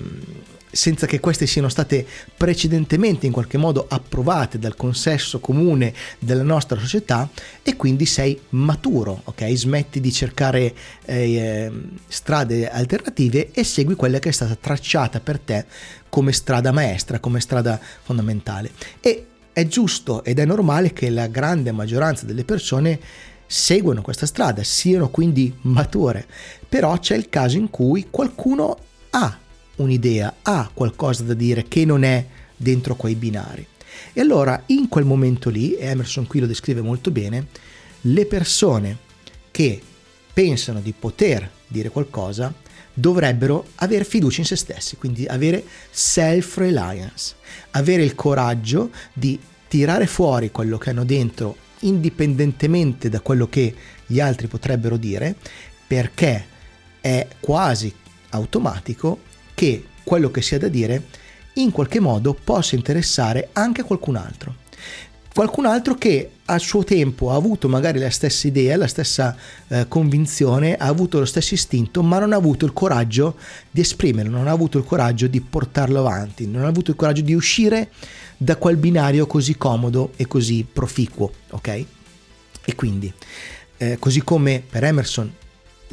senza 0.75 1.07
che 1.07 1.21
queste 1.21 1.47
siano 1.47 1.69
state 1.69 2.05
precedentemente 2.37 3.27
in 3.27 3.33
qualche 3.33 3.59
modo 3.59 3.87
approvate 3.89 4.59
dal 4.59 4.75
consesso 4.75 5.39
comune 5.39 5.95
della 6.19 6.43
nostra 6.43 6.79
società 6.79 7.29
e 7.63 7.77
quindi 7.77 8.07
sei 8.07 8.39
maturo, 8.51 9.23
ok? 9.25 9.53
Smetti 9.53 10.01
di 10.01 10.13
cercare 10.13 10.75
eh, 11.05 11.71
strade 12.09 12.69
alternative 12.69 13.51
e 13.53 13.65
segui 13.65 13.95
quella 13.95 14.19
che 14.19 14.31
è 14.31 14.33
stata 14.33 14.57
tracciata 14.57 15.21
per 15.21 15.39
te 15.39 15.65
come 16.09 16.33
strada 16.33 16.73
maestra, 16.73 17.21
come 17.21 17.41
strada 17.41 17.79
fondamentale. 18.03 18.71
E 19.01 19.27
è 19.53 19.67
giusto 19.67 20.25
ed 20.25 20.41
è 20.41 20.45
normale 20.45 20.93
che 20.93 21.09
la 21.11 21.29
grande 21.29 21.71
maggioranza 21.71 22.27
delle 22.27 22.45
persone 22.45 22.99
seguono 23.47 24.03
questa 24.03 24.27
strada, 24.27 24.65
siano 24.65 25.11
quindi 25.11 25.55
mature, 25.63 26.27
però 26.69 26.99
c'è 26.99 27.15
il 27.15 27.29
caso 27.29 27.57
in 27.57 27.71
cui 27.71 28.09
qualcuno 28.11 28.77
ha 29.11 29.39
un'idea, 29.77 30.37
ha 30.43 30.71
qualcosa 30.73 31.23
da 31.23 31.35
dire 31.35 31.65
che 31.65 31.85
non 31.85 32.05
è 32.05 32.25
dentro 32.57 32.95
quei 32.95 33.15
binari. 33.15 33.67
E 34.13 34.21
allora 34.21 34.63
in 34.67 34.89
quel 34.89 35.05
momento 35.05 35.51
lì, 35.51 35.75
e 35.77 35.87
Emerson 35.87 36.27
qui 36.27 36.41
lo 36.41 36.47
descrive 36.47 36.81
molto 36.81 37.11
bene, 37.11 37.47
le 38.03 38.27
persone 38.27 38.99
che 39.51 39.81
pensano 40.33 40.81
di 40.81 40.93
poter 40.93 41.49
dire 41.67 41.91
qualcosa 41.91 42.53
dovrebbero 42.93 43.67
avere 43.77 44.05
fiducia 44.05 44.41
in 44.41 44.47
se 44.47 44.57
stessi, 44.57 44.97
quindi 44.97 45.27
avere 45.27 45.65
self-reliance, 45.91 47.35
avere 47.71 48.05
il 48.05 48.15
coraggio 48.15 48.91
di 49.13 49.39
tirare 49.69 50.07
fuori 50.07 50.51
quello 50.51 50.79
che 50.79 50.91
hanno 50.91 51.05
dentro 51.05 51.57
indipendentemente 51.81 53.09
da 53.09 53.21
quello 53.21 53.49
che 53.49 53.75
gli 54.07 54.21
altri 54.21 54.47
potrebbero 54.47 54.97
dire, 54.97 55.35
perché 55.87 56.47
è 57.01 57.27
quasi 57.41 57.93
automatico 58.31 59.19
che 59.65 59.85
quello 60.05 60.31
che 60.31 60.43
sia 60.43 60.59
da 60.59 60.69
dire 60.69 61.03
in 61.55 61.71
qualche 61.71 61.99
modo 62.01 62.35
possa 62.35 62.75
interessare 62.75 63.49
anche 63.53 63.83
qualcun 63.83 64.17
altro. 64.17 64.57
Qualcun 65.33 65.65
altro 65.65 65.95
che 65.95 66.31
a 66.45 66.59
suo 66.59 66.85
tempo 66.85 67.31
ha 67.31 67.35
avuto 67.35 67.69
magari 67.69 67.99
la 67.99 68.11
stessa 68.11 68.47
idea, 68.47 68.77
la 68.77 68.87
stessa 68.87 69.35
eh, 69.69 69.87
convinzione, 69.89 70.77
ha 70.77 70.87
avuto 70.87 71.19
lo 71.19 71.25
stesso 71.25 71.55
istinto, 71.55 72.03
ma 72.03 72.19
non 72.19 72.33
ha 72.33 72.37
avuto 72.37 72.67
il 72.67 72.73
coraggio 72.73 73.37
di 73.71 73.81
esprimerlo, 73.81 74.37
non 74.37 74.47
ha 74.47 74.53
avuto 74.53 74.79
il 74.79 74.85
coraggio 74.85 75.27
di 75.27 75.41
portarlo 75.41 76.01
avanti, 76.01 76.47
non 76.47 76.65
ha 76.65 76.69
avuto 76.69 76.91
il 76.91 76.97
coraggio 76.97 77.23
di 77.23 77.35
uscire 77.35 77.91
da 78.37 78.57
quel 78.57 78.77
binario 78.77 79.27
così 79.27 79.57
comodo 79.57 80.13
e 80.17 80.27
così 80.27 80.65
proficuo, 80.71 81.33
ok? 81.51 81.85
E 82.65 82.75
quindi, 82.75 83.13
eh, 83.79 83.97
così 83.99 84.23
come 84.23 84.63
per 84.69 84.85
Emerson 84.85 85.33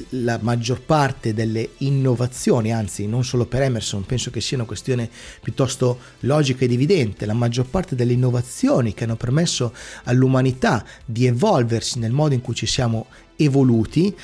la 0.09 0.39
maggior 0.41 0.81
parte 0.81 1.33
delle 1.33 1.71
innovazioni, 1.77 2.71
anzi 2.73 3.07
non 3.07 3.23
solo 3.23 3.45
per 3.45 3.61
Emerson, 3.61 4.05
penso 4.05 4.31
che 4.31 4.41
sia 4.41 4.57
una 4.57 4.65
questione 4.65 5.09
piuttosto 5.41 5.99
logica 6.21 6.65
ed 6.65 6.71
evidente, 6.71 7.25
la 7.25 7.33
maggior 7.33 7.65
parte 7.65 7.95
delle 7.95 8.13
innovazioni 8.13 8.93
che 8.93 9.03
hanno 9.03 9.15
permesso 9.15 9.73
all'umanità 10.05 10.83
di 11.05 11.25
evolversi 11.25 11.99
nel 11.99 12.11
modo 12.11 12.33
in 12.33 12.41
cui 12.41 12.55
ci 12.55 12.65
siamo 12.65 13.07
evoluti, 13.37 14.15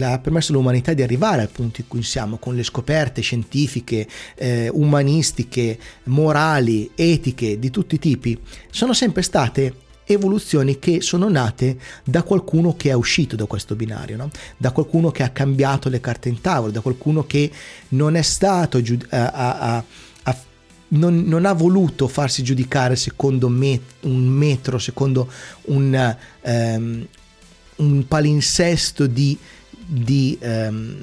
ha 0.00 0.18
permesso 0.18 0.52
all'umanità 0.52 0.92
di 0.92 1.02
arrivare 1.02 1.42
al 1.42 1.48
punto 1.50 1.80
in 1.80 1.88
cui 1.88 2.02
siamo 2.02 2.36
con 2.36 2.54
le 2.54 2.62
scoperte 2.62 3.20
scientifiche, 3.20 4.06
eh, 4.36 4.68
umanistiche, 4.72 5.78
morali, 6.04 6.90
etiche 6.94 7.58
di 7.58 7.70
tutti 7.70 7.96
i 7.96 7.98
tipi, 7.98 8.38
sono 8.70 8.92
sempre 8.92 9.22
state 9.22 9.74
evoluzioni 10.12 10.78
che 10.78 11.00
sono 11.00 11.28
nate 11.28 11.78
da 12.04 12.22
qualcuno 12.22 12.76
che 12.76 12.90
è 12.90 12.92
uscito 12.92 13.36
da 13.36 13.46
questo 13.46 13.74
binario, 13.74 14.16
no? 14.16 14.30
da 14.56 14.70
qualcuno 14.70 15.10
che 15.10 15.22
ha 15.22 15.30
cambiato 15.30 15.88
le 15.88 16.00
carte 16.00 16.28
in 16.28 16.40
tavola, 16.40 16.72
da 16.72 16.80
qualcuno 16.80 17.26
che 17.26 17.50
non 17.88 18.16
è 18.16 18.22
stato 18.22 18.80
giud- 18.82 19.06
a, 19.10 19.30
a, 19.32 19.84
a, 20.22 20.36
non, 20.88 21.22
non, 21.24 21.46
ha 21.46 21.52
voluto 21.52 22.08
farsi 22.08 22.42
giudicare 22.42 22.96
secondo 22.96 23.48
me, 23.48 23.80
un 24.02 24.26
metro, 24.26 24.78
secondo 24.78 25.30
un, 25.62 26.16
um, 26.42 27.06
un 27.76 28.06
palinsesto 28.06 29.06
di, 29.06 29.36
di, 29.70 30.38
um, 30.40 30.96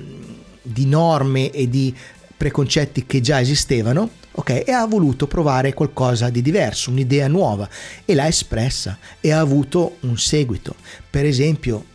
di 0.61 0.85
norme 0.85 1.51
e 1.51 1.67
di 1.69 1.93
preconcetti 2.37 3.05
che 3.05 3.19
già 3.19 3.41
esistevano, 3.41 4.09
ok? 4.39 4.63
E 4.65 4.72
ha 4.72 4.86
voluto 4.86 5.27
provare 5.27 5.74
qualcosa 5.74 6.29
di 6.29 6.41
diverso, 6.41 6.89
un'idea 6.89 7.27
nuova 7.27 7.69
e 8.05 8.15
l'ha 8.15 8.27
espressa 8.27 8.98
e 9.19 9.31
ha 9.31 9.39
avuto 9.39 9.98
un 10.01 10.17
seguito. 10.17 10.75
Per 11.10 11.25
esempio, 11.25 11.86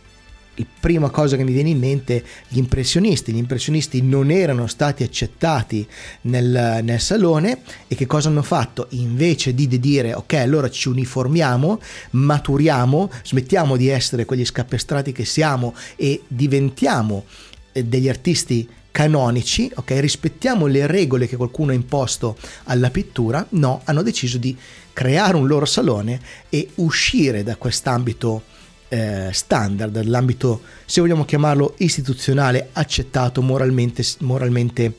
la 0.57 0.65
prima 0.79 1.09
cosa 1.09 1.35
che 1.35 1.43
mi 1.43 1.51
viene 1.51 1.69
in 1.69 1.79
mente 1.79 2.23
gli 2.47 2.57
impressionisti. 2.57 3.33
Gli 3.33 3.37
impressionisti 3.37 4.01
non 4.01 4.31
erano 4.31 4.67
stati 4.67 5.03
accettati 5.03 5.85
nel, 6.21 6.79
nel, 6.81 6.99
salone 6.99 7.61
e 7.87 7.95
che 7.95 8.05
cosa 8.05 8.29
hanno 8.29 8.43
fatto? 8.43 8.87
Invece 8.91 9.53
di 9.53 9.67
dire 9.67 10.13
ok, 10.13 10.33
allora 10.35 10.69
ci 10.69 10.87
uniformiamo, 10.87 11.79
maturiamo, 12.11 13.11
smettiamo 13.23 13.75
di 13.75 13.89
essere 13.89 14.25
quegli 14.25 14.45
scapestrati 14.45 15.11
che 15.11 15.25
siamo 15.25 15.75
e 15.95 16.21
diventiamo 16.27 17.25
eh, 17.73 17.83
degli 17.83 18.07
artisti 18.07 18.69
canonici, 18.95 19.69
ok? 19.75 19.91
Rispettiamo 19.99 20.67
le 20.67 20.87
regole 20.87 21.27
che 21.27 21.35
qualcuno 21.35 21.71
ha 21.71 21.73
imposto 21.73 22.37
alla 22.63 22.89
pittura, 22.89 23.45
no, 23.49 23.81
hanno 23.83 24.01
deciso 24.01 24.37
di 24.37 24.57
creare 24.93 25.35
un 25.35 25.47
loro 25.47 25.65
salone 25.65 26.17
e 26.47 26.69
uscire 26.75 27.43
da 27.43 27.57
quest'ambito 27.57 28.43
eh, 28.87 29.31
standard, 29.33 29.91
dall'ambito, 29.91 30.61
se 30.85 31.01
vogliamo 31.01 31.25
chiamarlo 31.25 31.75
istituzionale, 31.79 32.69
accettato, 32.71 33.41
moralmente, 33.41 34.01
moralmente 34.19 34.93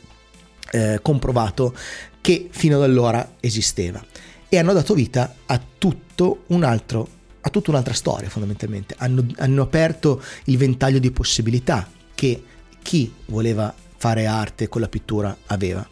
eh, 0.72 0.98
comprovato, 1.00 1.74
che 2.20 2.48
fino 2.50 2.76
ad 2.76 2.82
allora 2.82 3.36
esisteva. 3.40 4.04
E 4.46 4.58
hanno 4.58 4.74
dato 4.74 4.92
vita 4.92 5.36
a 5.46 5.58
tutto 5.78 6.42
un 6.48 6.64
altro 6.64 7.08
a 7.40 7.48
tutta 7.48 7.70
un'altra 7.70 7.94
storia 7.94 8.28
fondamentalmente, 8.28 8.96
hanno, 8.98 9.24
hanno 9.36 9.62
aperto 9.62 10.20
il 10.46 10.58
ventaglio 10.58 10.98
di 10.98 11.12
possibilità 11.12 11.88
che 12.12 12.42
chi 12.82 13.12
voleva 13.26 13.72
fare 13.96 14.26
arte 14.26 14.68
con 14.68 14.80
la 14.80 14.88
pittura 14.88 15.36
aveva. 15.46 15.86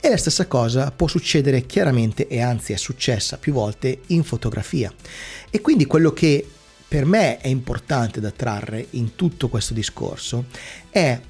E 0.00 0.08
la 0.08 0.16
stessa 0.16 0.46
cosa 0.46 0.90
può 0.90 1.06
succedere 1.06 1.66
chiaramente 1.66 2.26
e 2.26 2.40
anzi 2.40 2.72
è 2.72 2.76
successa 2.76 3.36
più 3.38 3.52
volte 3.52 4.00
in 4.06 4.24
fotografia. 4.24 4.92
E 5.50 5.60
quindi 5.60 5.84
quello 5.86 6.12
che 6.12 6.48
per 6.88 7.04
me 7.04 7.38
è 7.38 7.48
importante 7.48 8.20
da 8.20 8.30
trarre 8.30 8.86
in 8.90 9.14
tutto 9.14 9.48
questo 9.48 9.74
discorso 9.74 10.46
è 10.90 11.20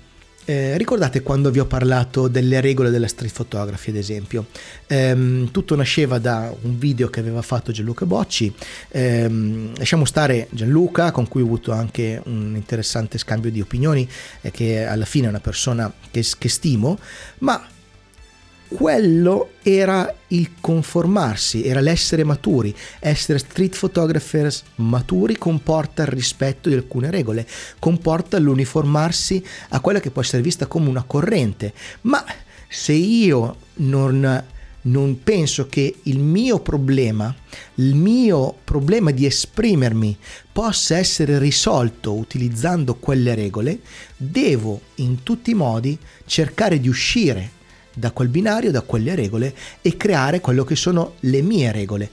eh, 0.50 0.76
ricordate 0.76 1.22
quando 1.22 1.52
vi 1.52 1.60
ho 1.60 1.64
parlato 1.66 2.26
delle 2.26 2.60
regole 2.60 2.90
della 2.90 3.06
street 3.06 3.32
photography, 3.32 3.90
ad 3.90 3.96
esempio? 3.96 4.46
Ehm, 4.88 5.52
tutto 5.52 5.76
nasceva 5.76 6.18
da 6.18 6.52
un 6.62 6.76
video 6.76 7.08
che 7.08 7.20
aveva 7.20 7.40
fatto 7.40 7.70
Gianluca 7.70 8.04
Bocci. 8.04 8.52
Ehm, 8.88 9.76
lasciamo 9.76 10.04
stare 10.04 10.48
Gianluca, 10.50 11.12
con 11.12 11.28
cui 11.28 11.42
ho 11.42 11.44
avuto 11.44 11.70
anche 11.70 12.20
un 12.24 12.54
interessante 12.56 13.16
scambio 13.16 13.52
di 13.52 13.60
opinioni, 13.60 14.08
eh, 14.40 14.50
che 14.50 14.84
alla 14.84 15.04
fine 15.04 15.26
è 15.26 15.28
una 15.28 15.38
persona 15.38 15.92
che, 16.10 16.24
che 16.36 16.48
stimo, 16.48 16.98
ma 17.38 17.64
quello 18.72 19.54
era 19.62 20.14
il 20.28 20.52
conformarsi, 20.60 21.64
era 21.64 21.80
l'essere 21.80 22.22
maturi. 22.22 22.74
Essere 23.00 23.38
street 23.38 23.76
photographers 23.76 24.62
maturi 24.76 25.36
comporta 25.36 26.02
il 26.02 26.08
rispetto 26.08 26.68
di 26.68 26.76
alcune 26.76 27.10
regole, 27.10 27.46
comporta 27.78 28.38
l'uniformarsi 28.38 29.44
a 29.70 29.80
quella 29.80 30.00
che 30.00 30.10
può 30.10 30.22
essere 30.22 30.42
vista 30.42 30.66
come 30.66 30.88
una 30.88 31.02
corrente. 31.02 31.74
Ma 32.02 32.24
se 32.68 32.92
io 32.92 33.56
non, 33.74 34.44
non 34.82 35.22
penso 35.24 35.66
che 35.66 35.96
il 36.04 36.20
mio 36.20 36.60
problema, 36.60 37.34
il 37.74 37.96
mio 37.96 38.56
problema 38.62 39.10
di 39.10 39.26
esprimermi 39.26 40.16
possa 40.52 40.96
essere 40.96 41.40
risolto 41.40 42.14
utilizzando 42.14 42.94
quelle 42.94 43.34
regole, 43.34 43.80
devo 44.16 44.80
in 44.96 45.24
tutti 45.24 45.50
i 45.50 45.54
modi 45.54 45.98
cercare 46.24 46.78
di 46.78 46.88
uscire 46.88 47.58
da 47.94 48.10
quel 48.10 48.28
binario, 48.28 48.70
da 48.70 48.82
quelle 48.82 49.14
regole 49.14 49.54
e 49.82 49.96
creare 49.96 50.40
quello 50.40 50.64
che 50.64 50.76
sono 50.76 51.14
le 51.20 51.42
mie 51.42 51.72
regole. 51.72 52.10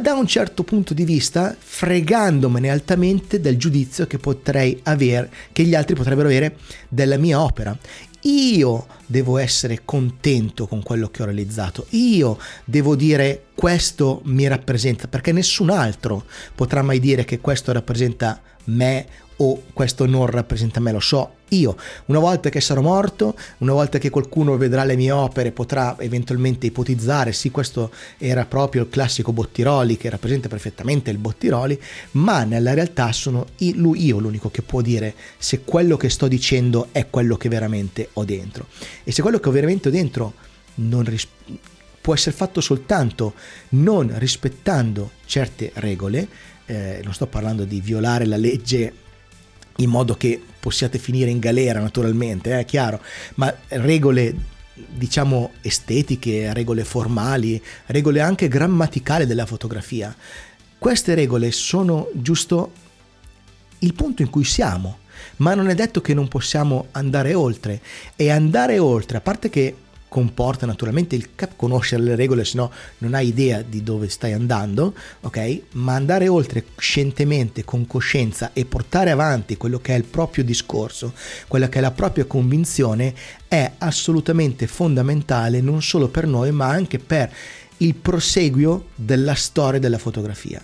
Da 0.00 0.14
un 0.14 0.26
certo 0.26 0.62
punto 0.62 0.94
di 0.94 1.04
vista, 1.04 1.54
fregandomene 1.58 2.70
altamente 2.70 3.40
del 3.40 3.58
giudizio 3.58 4.06
che 4.06 4.16
potrei 4.16 4.80
avere, 4.84 5.30
che 5.52 5.64
gli 5.64 5.74
altri 5.74 5.94
potrebbero 5.94 6.28
avere 6.28 6.56
della 6.88 7.18
mia 7.18 7.40
opera. 7.40 7.76
Io 8.22 8.86
devo 9.04 9.36
essere 9.36 9.82
contento 9.84 10.66
con 10.66 10.82
quello 10.82 11.08
che 11.08 11.20
ho 11.20 11.26
realizzato, 11.26 11.84
io 11.90 12.38
devo 12.64 12.96
dire 12.96 13.48
questo 13.54 14.22
mi 14.24 14.48
rappresenta, 14.48 15.08
perché 15.08 15.32
nessun 15.32 15.68
altro 15.68 16.24
potrà 16.54 16.80
mai 16.80 16.98
dire 16.98 17.26
che 17.26 17.38
questo 17.38 17.70
rappresenta 17.70 18.40
me 18.64 19.06
o 19.36 19.62
questo 19.72 20.06
non 20.06 20.26
rappresenta 20.26 20.80
me, 20.80 20.92
lo 20.92 21.00
so 21.00 21.42
io. 21.48 21.76
Una 22.06 22.18
volta 22.18 22.48
che 22.48 22.60
sarò 22.60 22.80
morto, 22.80 23.36
una 23.58 23.72
volta 23.72 23.98
che 23.98 24.10
qualcuno 24.10 24.56
vedrà 24.56 24.84
le 24.84 24.96
mie 24.96 25.10
opere, 25.10 25.52
potrà 25.52 25.96
eventualmente 25.98 26.66
ipotizzare, 26.66 27.32
sì, 27.32 27.50
questo 27.50 27.90
era 28.18 28.44
proprio 28.44 28.82
il 28.82 28.88
classico 28.88 29.32
Bottiroli 29.32 29.96
che 29.96 30.10
rappresenta 30.10 30.48
perfettamente 30.48 31.10
il 31.10 31.18
Bottiroli, 31.18 31.80
ma 32.12 32.44
nella 32.44 32.74
realtà 32.74 33.12
sono 33.12 33.46
io 33.58 34.18
l'unico 34.18 34.50
che 34.50 34.62
può 34.62 34.80
dire 34.80 35.14
se 35.38 35.60
quello 35.60 35.96
che 35.96 36.08
sto 36.08 36.28
dicendo 36.28 36.88
è 36.92 37.08
quello 37.10 37.36
che 37.36 37.48
veramente 37.48 38.10
ho 38.14 38.24
dentro. 38.24 38.66
E 39.02 39.12
se 39.12 39.22
quello 39.22 39.38
che 39.38 39.48
ho 39.48 39.52
veramente 39.52 39.90
dentro 39.90 40.34
non 40.76 41.04
ris- 41.04 41.28
può 42.00 42.14
essere 42.14 42.36
fatto 42.36 42.60
soltanto 42.60 43.34
non 43.70 44.12
rispettando 44.18 45.12
certe 45.24 45.70
regole, 45.74 46.28
eh, 46.66 47.00
non 47.02 47.12
sto 47.12 47.26
parlando 47.26 47.64
di 47.64 47.80
violare 47.80 48.26
la 48.26 48.36
legge 48.36 48.92
in 49.76 49.90
modo 49.90 50.14
che 50.16 50.40
possiate 50.60 50.98
finire 50.98 51.30
in 51.30 51.38
galera 51.38 51.80
naturalmente, 51.80 52.52
è 52.52 52.58
eh, 52.60 52.64
chiaro, 52.64 53.00
ma 53.34 53.54
regole 53.68 54.52
diciamo 54.74 55.52
estetiche, 55.60 56.52
regole 56.52 56.84
formali, 56.84 57.62
regole 57.86 58.20
anche 58.20 58.48
grammaticali 58.48 59.26
della 59.26 59.46
fotografia. 59.46 60.14
Queste 60.78 61.14
regole 61.14 61.52
sono 61.52 62.08
giusto 62.12 62.72
il 63.78 63.94
punto 63.94 64.22
in 64.22 64.30
cui 64.30 64.44
siamo, 64.44 64.98
ma 65.36 65.54
non 65.54 65.68
è 65.68 65.74
detto 65.74 66.00
che 66.00 66.14
non 66.14 66.28
possiamo 66.28 66.88
andare 66.92 67.34
oltre 67.34 67.80
e 68.16 68.30
andare 68.30 68.78
oltre, 68.78 69.18
a 69.18 69.20
parte 69.20 69.48
che 69.48 69.76
comporta 70.14 70.64
naturalmente 70.64 71.16
il 71.16 71.30
cap 71.34 71.54
conoscere 71.56 72.00
le 72.04 72.14
regole, 72.14 72.44
se 72.44 72.56
no 72.56 72.70
non 72.98 73.14
hai 73.14 73.26
idea 73.26 73.62
di 73.62 73.82
dove 73.82 74.08
stai 74.08 74.32
andando, 74.32 74.94
ok? 75.22 75.62
Ma 75.72 75.96
andare 75.96 76.28
oltre 76.28 76.66
scientemente, 76.76 77.64
con 77.64 77.84
coscienza 77.88 78.52
e 78.52 78.64
portare 78.64 79.10
avanti 79.10 79.56
quello 79.56 79.80
che 79.80 79.92
è 79.92 79.96
il 79.96 80.04
proprio 80.04 80.44
discorso, 80.44 81.14
quella 81.48 81.68
che 81.68 81.78
è 81.78 81.82
la 81.82 81.90
propria 81.90 82.26
convinzione, 82.26 83.12
è 83.48 83.72
assolutamente 83.78 84.68
fondamentale 84.68 85.60
non 85.60 85.82
solo 85.82 86.06
per 86.06 86.28
noi, 86.28 86.52
ma 86.52 86.68
anche 86.68 87.00
per 87.00 87.32
il 87.78 87.96
proseguio 87.96 88.90
della 88.94 89.34
storia 89.34 89.80
della 89.80 89.98
fotografia. 89.98 90.62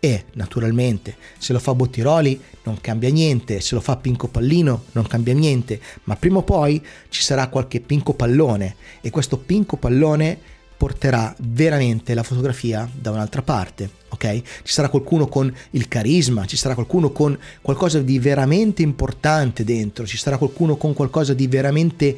E 0.00 0.26
naturalmente 0.34 1.16
se 1.38 1.52
lo 1.52 1.58
fa 1.58 1.74
Bottiroli 1.74 2.40
non 2.64 2.80
cambia 2.80 3.10
niente, 3.10 3.60
se 3.60 3.74
lo 3.74 3.80
fa 3.80 3.96
Pinco 3.96 4.28
Pallino 4.28 4.84
non 4.92 5.06
cambia 5.06 5.34
niente, 5.34 5.80
ma 6.04 6.14
prima 6.14 6.38
o 6.38 6.42
poi 6.42 6.84
ci 7.08 7.22
sarà 7.22 7.48
qualche 7.48 7.80
Pinco 7.80 8.14
Pallone 8.14 8.76
e 9.00 9.10
questo 9.10 9.38
Pinco 9.38 9.76
Pallone 9.76 10.38
porterà 10.78 11.34
veramente 11.40 12.14
la 12.14 12.22
fotografia 12.22 12.88
da 12.92 13.10
un'altra 13.10 13.42
parte, 13.42 13.90
ok? 14.10 14.42
Ci 14.62 14.72
sarà 14.72 14.88
qualcuno 14.88 15.26
con 15.26 15.52
il 15.70 15.88
carisma, 15.88 16.46
ci 16.46 16.56
sarà 16.56 16.74
qualcuno 16.74 17.10
con 17.10 17.36
qualcosa 17.60 18.00
di 18.00 18.20
veramente 18.20 18.82
importante 18.82 19.64
dentro, 19.64 20.06
ci 20.06 20.16
sarà 20.16 20.38
qualcuno 20.38 20.76
con 20.76 20.94
qualcosa 20.94 21.34
di 21.34 21.48
veramente 21.48 22.16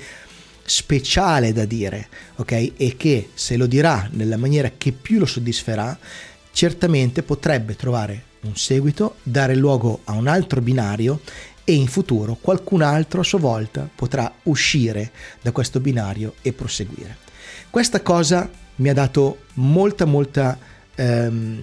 speciale 0.63 1.55
da 1.55 1.65
dire, 1.65 2.09
ok? 2.37 2.73
E 2.77 2.95
che 2.99 3.31
se 3.33 3.57
lo 3.57 3.65
dirà 3.65 4.07
nella 4.13 4.37
maniera 4.37 4.71
che 4.77 4.93
più 4.93 5.19
lo 5.19 5.27
soddisferà, 5.27 5.99
certamente 6.53 7.23
potrebbe 7.23 7.77
trovare 7.77 8.25
un 8.43 8.57
seguito, 8.57 9.17
dare 9.23 9.55
luogo 9.55 10.01
a 10.05 10.13
un 10.13 10.27
altro 10.27 10.61
binario 10.61 11.21
e 11.65 11.75
in 11.75 11.87
futuro 11.87 12.37
qualcun 12.41 12.83
altro 12.83 13.21
a 13.21 13.25
sua 13.25 13.39
volta 13.39 13.89
potrà 13.95 14.33
uscire 14.45 15.13
da 15.41 15.53
questo 15.53 15.81
binario 15.81 16.35
e 16.43 16.53
proseguire. 16.53 17.17
Questa 17.69 18.01
cosa 18.01 18.51
mi 18.77 18.89
ha 18.89 18.95
dato 18.95 19.43
molta 19.55 20.05
molta 20.05 20.59
ehm, 20.95 21.61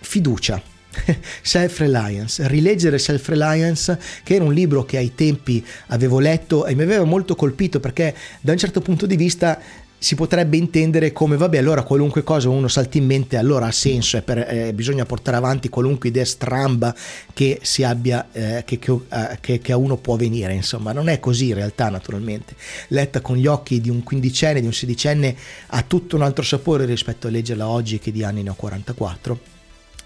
fiducia 0.00 0.62
Self-Reliance, 1.42 2.46
rileggere 2.48 2.98
Self-Reliance, 2.98 3.98
che 4.22 4.34
era 4.34 4.44
un 4.44 4.52
libro 4.52 4.84
che 4.84 4.98
ai 4.98 5.14
tempi 5.14 5.64
avevo 5.88 6.18
letto 6.18 6.66
e 6.66 6.74
mi 6.74 6.82
aveva 6.82 7.04
molto 7.04 7.34
colpito 7.34 7.80
perché 7.80 8.14
da 8.40 8.52
un 8.52 8.58
certo 8.58 8.80
punto 8.80 9.06
di 9.06 9.16
vista 9.16 9.58
si 10.02 10.16
potrebbe 10.16 10.56
intendere 10.56 11.12
come 11.12 11.36
vabbè 11.36 11.58
allora 11.58 11.84
qualunque 11.84 12.24
cosa 12.24 12.48
uno 12.48 12.66
salti 12.66 12.98
in 12.98 13.06
mente 13.06 13.36
allora 13.36 13.66
ha 13.66 13.70
senso 13.70 14.16
e 14.16 14.24
eh, 14.26 14.72
bisogna 14.74 15.04
portare 15.06 15.36
avanti 15.36 15.68
qualunque 15.68 16.08
idea 16.08 16.24
stramba 16.24 16.92
che 17.32 17.60
si 17.62 17.84
abbia 17.84 18.26
eh, 18.32 18.64
che, 18.66 18.80
che, 18.80 18.90
uh, 18.90 19.06
che, 19.38 19.60
che, 19.60 19.72
a 19.72 19.76
uno 19.76 19.96
può 19.96 20.16
venire 20.16 20.54
insomma. 20.54 20.90
Non 20.90 21.08
è 21.08 21.20
così 21.20 21.50
in 21.50 21.54
realtà 21.54 21.88
naturalmente. 21.88 22.56
Letta 22.88 23.20
con 23.20 23.36
gli 23.36 23.46
occhi 23.46 23.80
di 23.80 23.90
un 23.90 24.02
quindicenne 24.02 24.60
di 24.60 24.66
un 24.66 24.72
sedicenne 24.72 25.36
ha 25.68 25.82
tutto 25.82 26.16
un 26.16 26.22
altro 26.22 26.42
sapore 26.42 26.84
rispetto 26.84 27.28
a 27.28 27.30
leggerla 27.30 27.68
oggi 27.68 28.00
che 28.00 28.10
di 28.10 28.24
anni 28.24 28.42
ne 28.42 28.50
ho 28.50 28.54
44 28.54 29.38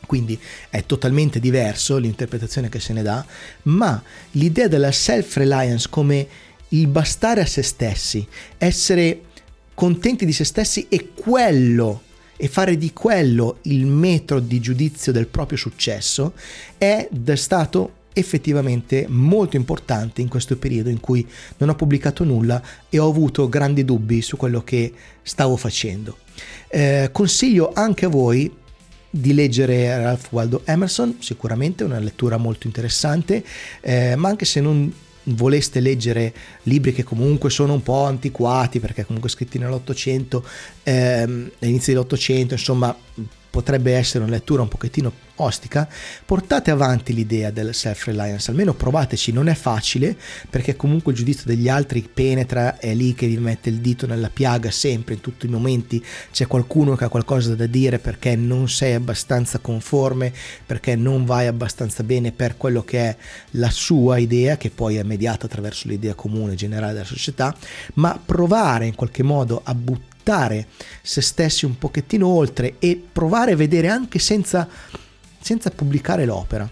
quindi 0.05 0.39
è 0.69 0.85
totalmente 0.85 1.41
diverso 1.41 1.97
l'interpretazione 1.97 2.69
che 2.69 2.81
se 2.81 2.93
ne 2.93 3.03
dà, 3.03 3.25
ma 3.63 4.01
l'idea 4.33 4.69
della 4.69 4.93
self-reliance 4.93 5.89
come 5.89 6.29
il 6.69 6.87
bastare 6.87 7.41
a 7.41 7.47
se 7.47 7.63
stessi, 7.63 8.25
essere 8.59 9.23
contenti 9.77 10.25
di 10.25 10.33
se 10.33 10.45
stessi 10.45 10.87
e 10.89 11.11
quello 11.15 12.01
e 12.39 12.49
fare 12.49 12.79
di 12.79 12.95
quello 12.95 13.59
il 13.63 13.85
metro 13.85 14.41
di 14.41 14.59
giudizio 14.59 15.13
del 15.13 15.27
proprio 15.27 15.59
successo 15.59 16.33
è 16.79 17.07
stato 17.35 17.93
effettivamente 18.15 19.05
molto 19.07 19.57
importante 19.57 20.23
in 20.23 20.29
questo 20.29 20.57
periodo 20.57 20.89
in 20.89 20.99
cui 20.99 21.27
non 21.59 21.69
ho 21.69 21.75
pubblicato 21.75 22.25
nulla 22.25 22.63
e 22.89 22.99
ho 22.99 23.07
avuto 23.07 23.51
grandi 23.51 23.85
dubbi 23.85 24.23
su 24.23 24.39
quello 24.39 24.65
che 24.65 24.95
stavo 25.23 25.57
facendo. 25.57 26.17
Eh, 26.69 27.11
consiglio 27.13 27.73
anche 27.75 28.07
a 28.07 28.09
voi 28.09 28.51
di 29.11 29.35
leggere 29.35 29.95
Ralph 29.99 30.29
Waldo 30.31 30.63
Emerson, 30.65 31.19
sicuramente 31.21 31.85
una 31.85 31.99
lettura 31.99 32.39
molto 32.39 32.67
interessante, 32.67 33.45
eh, 33.83 34.17
ma 34.17 34.31
anche 34.31 34.47
se 34.47 34.63
non 34.63 34.91
voleste 35.29 35.81
leggere 35.81 36.33
libri 36.65 36.93
che 36.93 37.05
comunque 37.05 37.51
sono 37.51 37.73
un 37.73 37.83
po' 37.83 38.05
antiquati 38.05 38.81
perché 38.81 39.05
comunque 39.05 39.31
scritti 39.31 39.59
nell'Ottocento, 39.59 40.45
ehm, 40.83 41.51
all'inizio 41.61 41.93
dell'Ottocento, 41.93 42.55
insomma 42.55 42.97
potrebbe 43.57 43.95
essere 43.95 44.23
una 44.23 44.35
lettura 44.35 44.61
un 44.61 44.69
pochettino 44.69 45.11
ostica, 45.37 45.89
portate 46.27 46.71
avanti 46.71 47.15
l'idea 47.15 47.51
del 47.51 47.75
self-reliance, 47.75 48.51
almeno 48.51 48.75
provateci, 48.75 49.33
non 49.33 49.49
è 49.49 49.55
facile 49.55 50.15
perché 50.51 50.77
comunque 50.77 51.13
il 51.13 51.19
giudizio 51.19 51.45
degli 51.47 51.67
altri 51.67 52.07
penetra, 52.13 52.77
è 52.77 52.93
lì 52.93 53.15
che 53.15 53.27
vi 53.27 53.39
mette 53.39 53.71
il 53.71 53.79
dito 53.79 54.07
nella 54.07 54.29
piaga 54.29 54.71
sempre, 54.71 55.15
in 55.15 55.23
tutti 55.23 55.47
i 55.47 55.49
momenti 55.49 56.05
c'è 56.31 56.47
qualcuno 56.47 56.97
che 56.97 57.05
ha 57.05 57.09
qualcosa 57.09 57.55
da 57.55 57.65
dire 57.65 57.99
perché 57.99 58.37
non 58.37 58.69
sei 58.69 58.93
abbastanza 58.93 59.59
conforme, 59.59 60.35
perché 60.67 60.95
non 60.95 61.25
vai 61.25 61.47
abbastanza 61.47 62.03
bene 62.03 62.33
per 62.33 62.59
quello 62.59 62.85
che 62.85 62.99
è 62.99 63.17
la 63.53 63.71
sua 63.71 64.19
idea, 64.19 64.59
che 64.59 64.69
poi 64.69 64.97
è 64.97 65.03
mediata 65.03 65.47
attraverso 65.47 65.89
l'idea 65.89 66.13
comune 66.13 66.57
generale 66.57 66.93
della 66.93 67.07
società, 67.07 67.57
ma 67.95 68.21
provare 68.23 68.85
in 68.85 68.95
qualche 68.95 69.23
modo 69.23 69.63
a 69.65 69.75
buttare 69.75 70.15
portare 70.27 70.67
se 71.03 71.21
stessi 71.21 71.65
un 71.65 71.79
pochettino 71.79 72.27
oltre 72.27 72.75
e 72.81 73.01
provare 73.13 73.53
a 73.53 73.57
vedere 73.57 73.87
anche 73.87 74.19
senza, 74.19 74.69
senza 75.41 75.71
pubblicare 75.71 76.25
l'opera, 76.25 76.69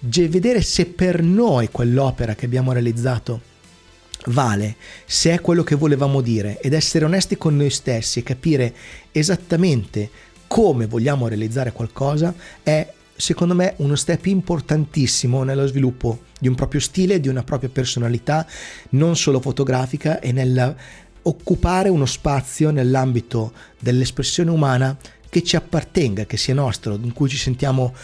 vedere 0.00 0.60
se 0.60 0.86
per 0.86 1.22
noi 1.22 1.68
quell'opera 1.70 2.34
che 2.34 2.46
abbiamo 2.46 2.72
realizzato 2.72 3.42
vale, 4.26 4.74
se 5.06 5.32
è 5.32 5.40
quello 5.40 5.62
che 5.62 5.76
volevamo 5.76 6.20
dire 6.20 6.60
ed 6.60 6.72
essere 6.72 7.04
onesti 7.04 7.36
con 7.38 7.56
noi 7.56 7.70
stessi 7.70 8.18
e 8.18 8.22
capire 8.24 8.74
esattamente 9.12 10.10
come 10.48 10.86
vogliamo 10.86 11.28
realizzare 11.28 11.70
qualcosa 11.70 12.34
è 12.64 12.92
secondo 13.14 13.54
me 13.54 13.74
uno 13.76 13.94
step 13.94 14.26
importantissimo 14.26 15.44
nello 15.44 15.66
sviluppo 15.66 16.22
di 16.40 16.48
un 16.48 16.54
proprio 16.54 16.80
stile, 16.80 17.20
di 17.20 17.28
una 17.28 17.44
propria 17.44 17.68
personalità, 17.68 18.46
non 18.90 19.14
solo 19.14 19.40
fotografica 19.40 20.18
e 20.20 20.32
nella 20.32 20.74
occupare 21.22 21.88
uno 21.88 22.06
spazio 22.06 22.70
nell'ambito 22.70 23.52
dell'espressione 23.78 24.50
umana 24.50 24.96
che 25.28 25.42
ci 25.42 25.56
appartenga, 25.56 26.24
che 26.24 26.36
sia 26.36 26.54
nostro, 26.54 26.98
in 27.00 27.12
cui 27.12 27.28
ci 27.28 27.36
sentiamo 27.36 27.94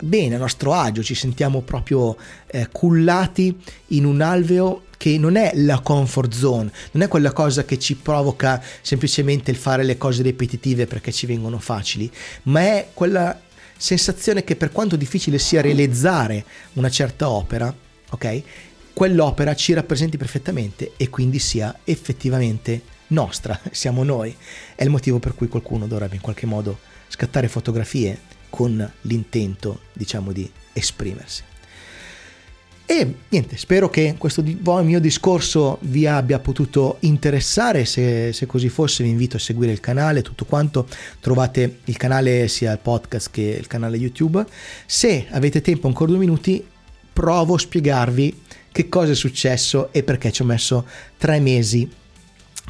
bene, 0.00 0.34
a 0.34 0.38
nostro 0.38 0.72
agio, 0.72 1.02
ci 1.02 1.14
sentiamo 1.14 1.62
proprio 1.62 2.16
eh, 2.46 2.68
cullati 2.70 3.58
in 3.88 4.04
un 4.04 4.20
alveo 4.20 4.84
che 4.96 5.18
non 5.18 5.36
è 5.36 5.52
la 5.54 5.80
comfort 5.80 6.32
zone, 6.32 6.70
non 6.92 7.02
è 7.02 7.08
quella 7.08 7.32
cosa 7.32 7.64
che 7.64 7.78
ci 7.78 7.96
provoca 7.96 8.62
semplicemente 8.82 9.50
il 9.50 9.56
fare 9.56 9.84
le 9.84 9.98
cose 9.98 10.22
ripetitive 10.22 10.86
perché 10.86 11.12
ci 11.12 11.26
vengono 11.26 11.58
facili, 11.58 12.10
ma 12.44 12.60
è 12.60 12.88
quella 12.94 13.40
sensazione 13.76 14.42
che 14.44 14.56
per 14.56 14.72
quanto 14.72 14.96
difficile 14.96 15.38
sia 15.38 15.60
realizzare 15.60 16.44
una 16.74 16.88
certa 16.88 17.28
opera, 17.28 17.74
ok? 18.10 18.42
Quell'opera 18.96 19.54
ci 19.54 19.74
rappresenti 19.74 20.16
perfettamente 20.16 20.92
e 20.96 21.10
quindi 21.10 21.38
sia 21.38 21.80
effettivamente 21.84 22.80
nostra, 23.08 23.60
siamo 23.70 24.02
noi. 24.04 24.34
È 24.74 24.82
il 24.82 24.88
motivo 24.88 25.18
per 25.18 25.34
cui 25.34 25.48
qualcuno 25.48 25.86
dovrebbe 25.86 26.14
in 26.14 26.22
qualche 26.22 26.46
modo 26.46 26.78
scattare 27.08 27.48
fotografie 27.48 28.18
con 28.48 28.90
l'intento, 29.02 29.80
diciamo, 29.92 30.32
di 30.32 30.50
esprimersi. 30.72 31.42
E 32.86 33.14
niente, 33.28 33.58
spero 33.58 33.90
che 33.90 34.14
questo 34.16 34.42
mio 34.42 34.98
discorso 34.98 35.76
vi 35.82 36.06
abbia 36.06 36.38
potuto 36.38 36.96
interessare, 37.00 37.84
se, 37.84 38.32
se, 38.32 38.46
così 38.46 38.70
fosse 38.70 39.02
vi 39.02 39.10
invito 39.10 39.36
a 39.36 39.40
seguire 39.40 39.72
il 39.72 39.80
canale, 39.80 40.22
tutto 40.22 40.46
quanto, 40.46 40.88
trovate 41.20 41.80
il 41.84 41.98
canale 41.98 42.48
sia 42.48 42.72
il 42.72 42.78
podcast 42.78 43.30
che 43.30 43.42
il 43.42 43.66
canale 43.66 43.98
YouTube. 43.98 44.42
Se 44.86 45.26
avete 45.28 45.60
tempo 45.60 45.86
ancora 45.86 46.12
due 46.12 46.20
minuti, 46.20 46.64
provo 47.12 47.56
a 47.56 47.58
spiegarvi 47.58 48.44
che 48.76 48.90
cosa 48.90 49.12
è 49.12 49.14
successo 49.14 49.90
e 49.90 50.02
perché 50.02 50.30
ci 50.30 50.42
ho 50.42 50.44
messo 50.44 50.86
tre 51.16 51.40
mesi 51.40 51.90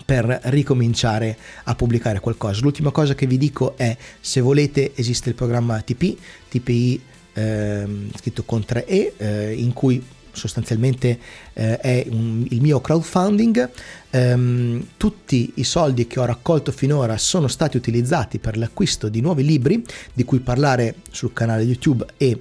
per 0.05 0.39
ricominciare 0.45 1.37
a 1.65 1.75
pubblicare 1.75 2.21
qualcosa. 2.21 2.61
L'ultima 2.61 2.93
cosa 2.93 3.17
che 3.17 3.27
vi 3.27 3.37
dico 3.37 3.77
è 3.77 3.97
se 4.21 4.41
volete 4.41 4.93
esiste 4.95 5.31
il 5.31 5.35
programma 5.35 5.81
TP, 5.81 6.17
TPI 6.49 7.01
eh, 7.33 7.87
scritto 8.15 8.45
con 8.45 8.61
3E, 8.65 9.13
eh, 9.17 9.55
in 9.55 9.73
cui 9.73 10.01
sostanzialmente 10.31 11.19
eh, 11.55 11.77
è 11.79 12.07
un, 12.09 12.47
il 12.51 12.61
mio 12.61 12.81
crowdfunding. 12.81 13.69
Um, 14.13 14.87
tutti 14.97 15.55
i 15.57 15.65
soldi 15.65 16.07
che 16.07 16.21
ho 16.21 16.25
raccolto 16.25 16.71
finora 16.71 17.19
sono 17.19 17.49
stati 17.49 17.77
utilizzati 17.77 18.39
per 18.39 18.57
l'acquisto 18.57 19.09
di 19.09 19.21
nuovi 19.21 19.45
libri, 19.45 19.85
di 20.13 20.23
cui 20.23 20.39
parlare 20.39 20.95
sul 21.11 21.33
canale 21.33 21.65
YouTube 21.65 22.07
e 22.17 22.41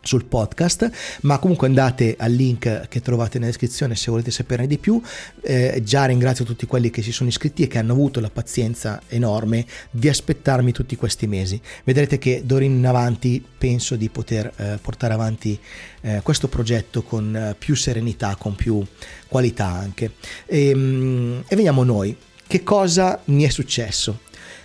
sul 0.00 0.24
podcast, 0.24 0.90
ma 1.22 1.38
comunque 1.38 1.66
andate 1.66 2.16
al 2.18 2.32
link 2.32 2.88
che 2.88 3.00
trovate 3.00 3.38
nella 3.38 3.50
descrizione 3.50 3.94
se 3.94 4.10
volete 4.10 4.30
saperne 4.30 4.66
di 4.66 4.78
più. 4.78 5.00
Eh, 5.40 5.80
già 5.84 6.04
ringrazio 6.06 6.44
tutti 6.44 6.66
quelli 6.66 6.90
che 6.90 7.02
si 7.02 7.12
sono 7.12 7.28
iscritti 7.28 7.62
e 7.62 7.66
che 7.66 7.78
hanno 7.78 7.92
avuto 7.92 8.20
la 8.20 8.30
pazienza 8.30 9.00
enorme 9.08 9.66
di 9.90 10.08
aspettarmi 10.08 10.72
tutti 10.72 10.96
questi 10.96 11.26
mesi. 11.26 11.60
Vedrete 11.84 12.18
che 12.18 12.42
d'ora 12.44 12.64
in 12.64 12.86
avanti 12.86 13.44
penso 13.58 13.96
di 13.96 14.08
poter 14.08 14.52
eh, 14.56 14.78
portare 14.80 15.14
avanti 15.14 15.58
eh, 16.00 16.20
questo 16.22 16.48
progetto 16.48 17.02
con 17.02 17.34
eh, 17.34 17.54
più 17.58 17.74
serenità, 17.74 18.36
con 18.36 18.54
più 18.54 18.84
qualità 19.26 19.66
anche. 19.66 20.12
E, 20.46 20.68
ehm, 20.68 21.44
e 21.46 21.56
veniamo 21.56 21.84
noi. 21.84 22.16
Che 22.46 22.62
cosa 22.62 23.20
mi 23.26 23.42
è 23.42 23.50
successo? 23.50 24.20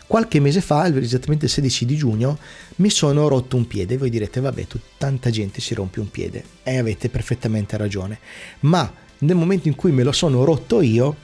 Qualche 0.06 0.40
mese 0.40 0.62
fa, 0.62 0.86
esattamente 1.00 1.46
il 1.46 1.52
16 1.52 1.86
di 1.86 1.96
giugno, 1.96 2.38
mi 2.78 2.90
sono 2.90 3.28
rotto 3.28 3.56
un 3.56 3.66
piede. 3.66 3.98
Voi 3.98 4.10
direte, 4.10 4.40
vabbè, 4.40 4.68
tanta 4.98 5.30
gente 5.30 5.62
si 5.62 5.74
rompe 5.74 6.00
un 6.00 6.10
piede. 6.12 6.44
E 6.64 6.78
avete 6.78 7.10
perfettamente 7.10 7.78
ragione. 7.78 8.20
Ma 8.62 8.92
nel 9.20 9.36
momento 9.36 9.68
in 9.68 9.76
cui 9.76 9.92
me 9.92 10.04
lo 10.04 10.12
sono 10.12 10.44
rotto 10.44 10.82
io, 10.82 11.16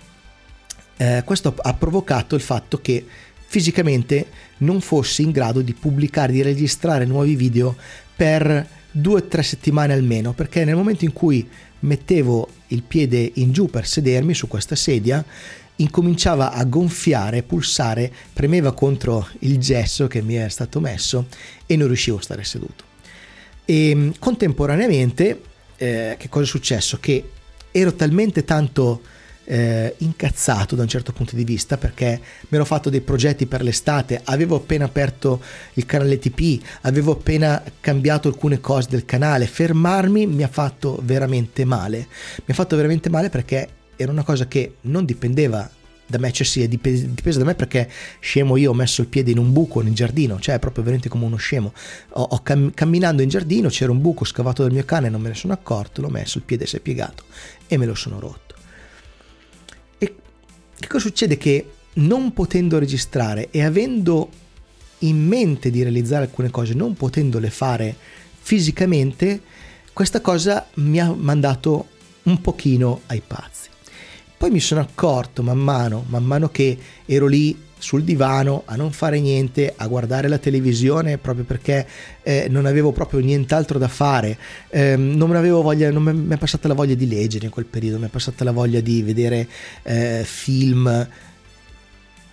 eh, 0.97 1.21
questo 1.25 1.53
ha 1.57 1.73
provocato 1.73 2.35
il 2.35 2.41
fatto 2.41 2.81
che 2.81 3.05
fisicamente 3.45 4.27
non 4.59 4.81
fossi 4.81 5.23
in 5.23 5.31
grado 5.31 5.61
di 5.61 5.73
pubblicare, 5.73 6.31
di 6.31 6.41
registrare 6.41 7.05
nuovi 7.05 7.35
video 7.35 7.75
per 8.15 8.67
due 8.91 9.21
o 9.21 9.23
tre 9.23 9.43
settimane 9.43 9.93
almeno, 9.93 10.33
perché 10.33 10.65
nel 10.65 10.75
momento 10.75 11.05
in 11.05 11.13
cui 11.13 11.47
mettevo 11.81 12.47
il 12.67 12.83
piede 12.83 13.31
in 13.35 13.51
giù 13.51 13.69
per 13.69 13.87
sedermi 13.87 14.33
su 14.33 14.47
questa 14.47 14.75
sedia, 14.75 15.23
incominciava 15.79 16.51
a 16.51 16.63
gonfiare, 16.65 17.43
pulsare, 17.43 18.11
premeva 18.33 18.73
contro 18.73 19.27
il 19.39 19.57
gesso 19.57 20.07
che 20.07 20.21
mi 20.21 20.35
è 20.35 20.47
stato 20.49 20.79
messo 20.79 21.27
e 21.65 21.75
non 21.75 21.87
riuscivo 21.87 22.17
a 22.17 22.21
stare 22.21 22.43
seduto. 22.43 22.83
E 23.65 23.93
mm, 23.95 24.09
contemporaneamente, 24.19 25.41
eh, 25.77 26.15
che 26.17 26.29
cosa 26.29 26.45
è 26.45 26.47
successo? 26.47 26.97
Che 26.99 27.29
ero 27.71 27.93
talmente 27.93 28.43
tanto 28.43 29.01
eh, 29.45 29.95
incazzato 29.97 30.75
da 30.75 30.83
un 30.83 30.87
certo 30.87 31.11
punto 31.11 31.35
di 31.35 31.43
vista 31.43 31.77
perché 31.77 32.19
mi 32.49 32.57
ero 32.57 32.65
fatto 32.65 32.91
dei 32.91 33.01
progetti 33.01 33.47
per 33.47 33.63
l'estate, 33.63 34.21
avevo 34.25 34.57
appena 34.57 34.85
aperto 34.85 35.41
il 35.73 35.85
canale 35.85 36.19
TP, 36.19 36.61
avevo 36.81 37.13
appena 37.13 37.61
cambiato 37.79 38.27
alcune 38.27 38.59
cose 38.59 38.89
del 38.89 39.05
canale, 39.05 39.47
fermarmi 39.47 40.27
mi 40.27 40.43
ha 40.43 40.47
fatto 40.47 40.99
veramente 41.01 41.65
male, 41.65 42.07
mi 42.37 42.51
ha 42.51 42.53
fatto 42.53 42.75
veramente 42.75 43.09
male 43.09 43.29
perché 43.29 43.67
era 44.01 44.11
una 44.11 44.23
cosa 44.23 44.47
che 44.47 44.75
non 44.81 45.03
dipendeva 45.03 45.69
da 46.07 46.17
me, 46.17 46.31
cioè 46.31 46.45
sì, 46.45 46.63
è 46.63 46.67
dipeso 46.67 47.37
da 47.37 47.45
me 47.45 47.53
perché 47.53 47.87
scemo 48.19 48.55
io 48.55 48.71
ho 48.71 48.73
messo 48.73 49.01
il 49.01 49.07
piede 49.07 49.29
in 49.29 49.37
un 49.37 49.51
buco 49.51 49.81
nel 49.81 49.93
giardino, 49.93 50.39
cioè 50.39 50.55
è 50.55 50.59
proprio 50.59 50.83
veramente 50.83 51.09
come 51.09 51.25
uno 51.25 51.35
scemo. 51.35 51.73
Ho, 52.11 52.21
ho 52.23 52.41
cam- 52.41 52.73
camminando 52.73 53.21
in 53.21 53.29
giardino 53.29 53.67
c'era 53.69 53.91
un 53.91 54.01
buco 54.01 54.25
scavato 54.25 54.63
dal 54.63 54.71
mio 54.71 54.85
cane, 54.85 55.09
non 55.09 55.21
me 55.21 55.29
ne 55.29 55.35
sono 55.35 55.53
accorto, 55.53 56.01
l'ho 56.01 56.09
messo, 56.09 56.37
il 56.37 56.45
piede 56.45 56.65
si 56.65 56.77
è 56.77 56.79
piegato 56.79 57.25
e 57.67 57.77
me 57.77 57.85
lo 57.85 57.93
sono 57.95 58.19
rotto. 58.19 58.49
Che 60.79 60.87
cosa 60.87 61.07
succede? 61.07 61.37
Che 61.37 61.71
non 61.95 62.31
potendo 62.31 62.79
registrare 62.79 63.49
e 63.51 63.63
avendo 63.63 64.29
in 64.99 65.27
mente 65.27 65.69
di 65.69 65.83
realizzare 65.83 66.23
alcune 66.23 66.49
cose, 66.49 66.73
non 66.73 66.93
potendole 66.93 67.49
fare 67.49 67.93
fisicamente, 68.39 69.41
questa 69.91 70.21
cosa 70.21 70.67
mi 70.75 71.01
ha 71.01 71.13
mandato 71.13 71.87
un 72.23 72.39
pochino 72.39 73.01
ai 73.07 73.21
pazzi. 73.25 73.67
Poi 74.39 74.51
mi 74.51 74.61
sono 74.61 74.79
accorto 74.79 75.43
man 75.43 75.57
mano, 75.57 76.05
man 76.07 76.23
mano 76.23 76.47
che 76.47 76.77
ero 77.05 77.27
lì 77.27 77.67
sul 77.77 78.05
divano 78.05 78.63
a 78.67 78.77
non 78.77 78.93
fare 78.93 79.19
niente, 79.19 79.73
a 79.75 79.85
guardare 79.85 80.29
la 80.29 80.37
televisione 80.37 81.17
proprio 81.17 81.43
perché 81.43 81.85
eh, 82.23 82.47
non 82.49 82.65
avevo 82.65 82.93
proprio 82.93 83.19
nient'altro 83.19 83.77
da 83.77 83.89
fare, 83.89 84.37
eh, 84.69 84.95
non 84.95 85.29
voglia, 85.61 85.91
non 85.91 86.03
mi 86.03 86.33
è 86.33 86.37
passata 86.37 86.69
la 86.69 86.73
voglia 86.73 86.95
di 86.95 87.05
leggere 87.05 87.47
in 87.47 87.51
quel 87.51 87.65
periodo, 87.65 87.99
mi 87.99 88.05
è 88.05 88.09
passata 88.09 88.45
la 88.45 88.53
voglia 88.53 88.79
di 88.79 89.03
vedere 89.03 89.45
eh, 89.83 90.21
film 90.23 91.05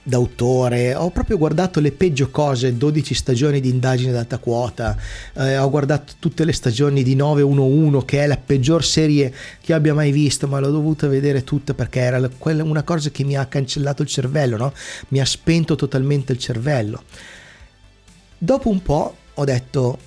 d'autore, 0.07 0.95
ho 0.95 1.11
proprio 1.11 1.37
guardato 1.37 1.81
le 1.81 1.91
peggio 1.91 2.31
cose, 2.31 2.77
12 2.77 3.13
stagioni 3.13 3.61
di 3.61 3.71
indagine 3.71 4.11
ad 4.11 4.17
alta 4.17 4.39
quota, 4.39 4.97
eh, 5.35 5.59
ho 5.59 5.69
guardato 5.69 6.13
tutte 6.21 6.45
le 6.45 6.53
stagioni 6.53 7.03
di 7.03 7.17
911 7.17 8.05
che 8.05 8.23
è 8.23 8.27
la 8.29 8.37
peggior 8.37 8.85
serie 8.85 9.35
che 9.61 9.73
abbia 9.73 9.95
mai 9.95 10.13
visto, 10.13 10.47
ma 10.47 10.61
l'ho 10.61 10.71
dovuta 10.71 11.09
vedere 11.09 11.43
tutta 11.43 11.75
perché 11.75 11.99
era 12.01 12.31
una 12.39 12.85
cosa 12.85 13.11
che 13.11 13.25
mi 13.25 13.37
ha 13.37 13.47
cancellato 13.47 14.03
il 14.03 14.09
cervello, 14.09 14.57
no? 14.57 14.73
mi 15.09 15.19
ha 15.19 15.25
spento 15.25 15.75
totalmente 15.75 16.33
il 16.33 16.39
cervello. 16.39 17.03
Dopo 18.39 18.69
un 18.69 18.83
po' 18.83 19.17
ho 19.35 19.45
detto 19.45 19.99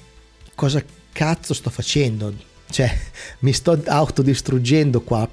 cosa 0.56 0.82
cazzo 1.12 1.54
sto 1.54 1.70
facendo? 1.70 2.34
Cioè, 2.70 2.96
mi 3.40 3.52
sto 3.52 3.82
autodistruggendo 3.84 5.02
qua. 5.02 5.28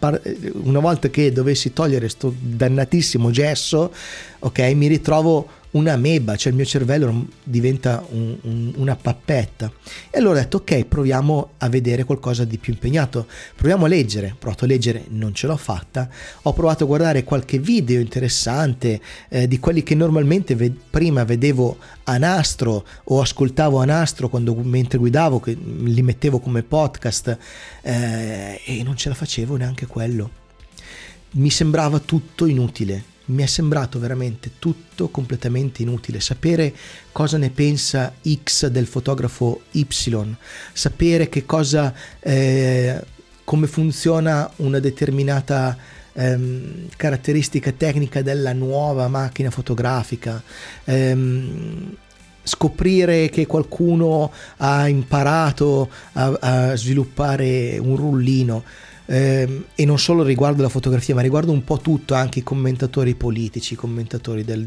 Una 0.63 0.81
volta 0.81 1.09
che 1.09 1.33
dovessi 1.33 1.73
togliere 1.73 2.01
questo 2.01 2.35
dannatissimo 2.39 3.31
gesso, 3.31 3.93
ok, 4.39 4.59
mi 4.75 4.87
ritrovo 4.87 5.47
una 5.73 5.97
meba, 5.97 6.37
cioè 6.37 6.51
il 6.51 6.57
mio 6.57 6.65
cervello 6.65 7.27
diventa 7.43 8.05
un, 8.11 8.37
un, 8.43 8.73
una 8.77 8.97
pappetta. 8.97 9.71
E 10.11 10.19
allora 10.19 10.39
ho 10.39 10.43
detto 10.43 10.59
ok, 10.59 10.85
proviamo 10.85 11.51
a 11.59 11.69
vedere 11.69 12.05
qualcosa 12.05 12.45
di 12.45 12.59
più 12.59 12.73
impegnato, 12.73 13.27
proviamo 13.55 13.85
a 13.85 13.89
leggere, 13.89 14.31
ho 14.33 14.37
provato 14.39 14.65
a 14.65 14.69
leggere, 14.69 15.05
non 15.09 15.35
ce 15.35 15.47
l'ho 15.47 15.57
fatta, 15.57 16.09
ho 16.43 16.53
provato 16.53 16.85
a 16.85 16.87
guardare 16.87 17.25
qualche 17.25 17.59
video 17.59 18.01
interessante 18.01 19.01
eh, 19.29 19.47
di 19.47 19.59
quelli 19.59 19.83
che 19.83 19.95
normalmente 19.95 20.55
ve- 20.55 20.73
prima 20.91 21.25
vedevo 21.25 21.77
a 22.05 22.17
nastro 22.19 22.87
o 23.05 23.21
ascoltavo 23.21 23.81
a 23.81 23.85
nastro 23.85 24.29
quando 24.29 24.55
mentre 24.55 24.99
guidavo, 24.99 25.41
che 25.41 25.57
li 25.57 26.03
mettevo 26.03 26.39
come 26.39 26.63
podcast 26.63 27.39
eh, 27.83 28.61
e 28.65 28.83
non 28.83 28.97
ce 28.97 29.09
la 29.09 29.15
facevo 29.15 29.57
neanche 29.57 29.87
quello. 29.87 30.31
Mi 31.33 31.51
sembrava 31.51 31.99
tutto 31.99 32.47
inutile 32.47 33.15
mi 33.27 33.43
è 33.43 33.47
sembrato 33.47 33.99
veramente 33.99 34.53
tutto 34.59 35.09
completamente 35.09 35.83
inutile. 35.83 36.21
Sapere 36.21 36.75
cosa 37.13 37.39
ne 37.39 37.51
pensa 37.51 38.15
X 38.27 38.67
del 38.69 38.87
fotografo 38.87 39.63
Y, 39.73 39.87
sapere 40.73 41.29
che 41.29 41.45
cosa, 41.45 41.93
eh, 42.21 43.05
come 43.45 43.67
funziona 43.67 44.51
una 44.57 44.79
determinata 44.79 45.77
ehm, 46.13 46.89
caratteristica 46.97 47.73
tecnica 47.73 48.23
della 48.23 48.53
nuova 48.53 49.09
macchina 49.09 49.51
fotografica. 49.51 50.43
Ehm, 50.85 51.97
scoprire 52.43 53.29
che 53.29 53.45
qualcuno 53.45 54.31
ha 54.59 54.87
imparato 54.87 55.91
a, 56.13 56.39
a 56.41 56.77
sviluppare 56.77 57.77
un 57.79 57.97
rullino 57.97 58.63
eh, 59.07 59.65
e 59.75 59.85
non 59.85 59.99
solo 59.99 60.23
riguardo 60.23 60.63
la 60.63 60.69
fotografia, 60.69 61.15
ma 61.15 61.21
riguardo 61.21 61.53
un 61.53 61.65
po' 61.65 61.79
tutto, 61.79 62.15
anche 62.15 62.41
i 62.41 62.43
commentatori 62.43 63.15
politici, 63.15 63.75
i 63.75 63.77
commentatori 63.77 64.45
del, 64.45 64.67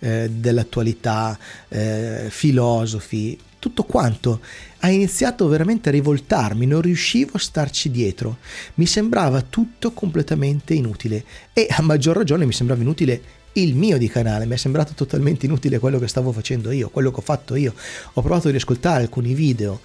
eh, 0.00 0.28
dell'attualità, 0.30 1.38
eh, 1.68 2.26
filosofi, 2.28 3.38
tutto 3.58 3.84
quanto. 3.84 4.40
Ha 4.80 4.90
iniziato 4.90 5.46
veramente 5.46 5.90
a 5.90 5.92
rivoltarmi, 5.92 6.66
non 6.66 6.80
riuscivo 6.80 7.32
a 7.34 7.38
starci 7.38 7.90
dietro, 7.90 8.38
mi 8.74 8.86
sembrava 8.86 9.42
tutto 9.42 9.92
completamente 9.92 10.74
inutile 10.74 11.24
e 11.52 11.66
a 11.70 11.82
maggior 11.82 12.16
ragione 12.16 12.46
mi 12.46 12.52
sembrava 12.52 12.80
inutile 12.80 13.38
il 13.54 13.74
mio 13.74 13.98
di 13.98 14.08
canale, 14.08 14.46
mi 14.46 14.54
è 14.54 14.56
sembrato 14.56 14.92
totalmente 14.94 15.46
inutile 15.46 15.78
quello 15.78 15.98
che 15.98 16.06
stavo 16.06 16.30
facendo 16.32 16.70
io, 16.70 16.88
quello 16.88 17.10
che 17.10 17.18
ho 17.18 17.22
fatto 17.22 17.56
io. 17.56 17.74
Ho 18.14 18.22
provato 18.22 18.48
a 18.48 18.50
riascoltare 18.52 19.02
alcuni 19.02 19.34
video 19.34 19.80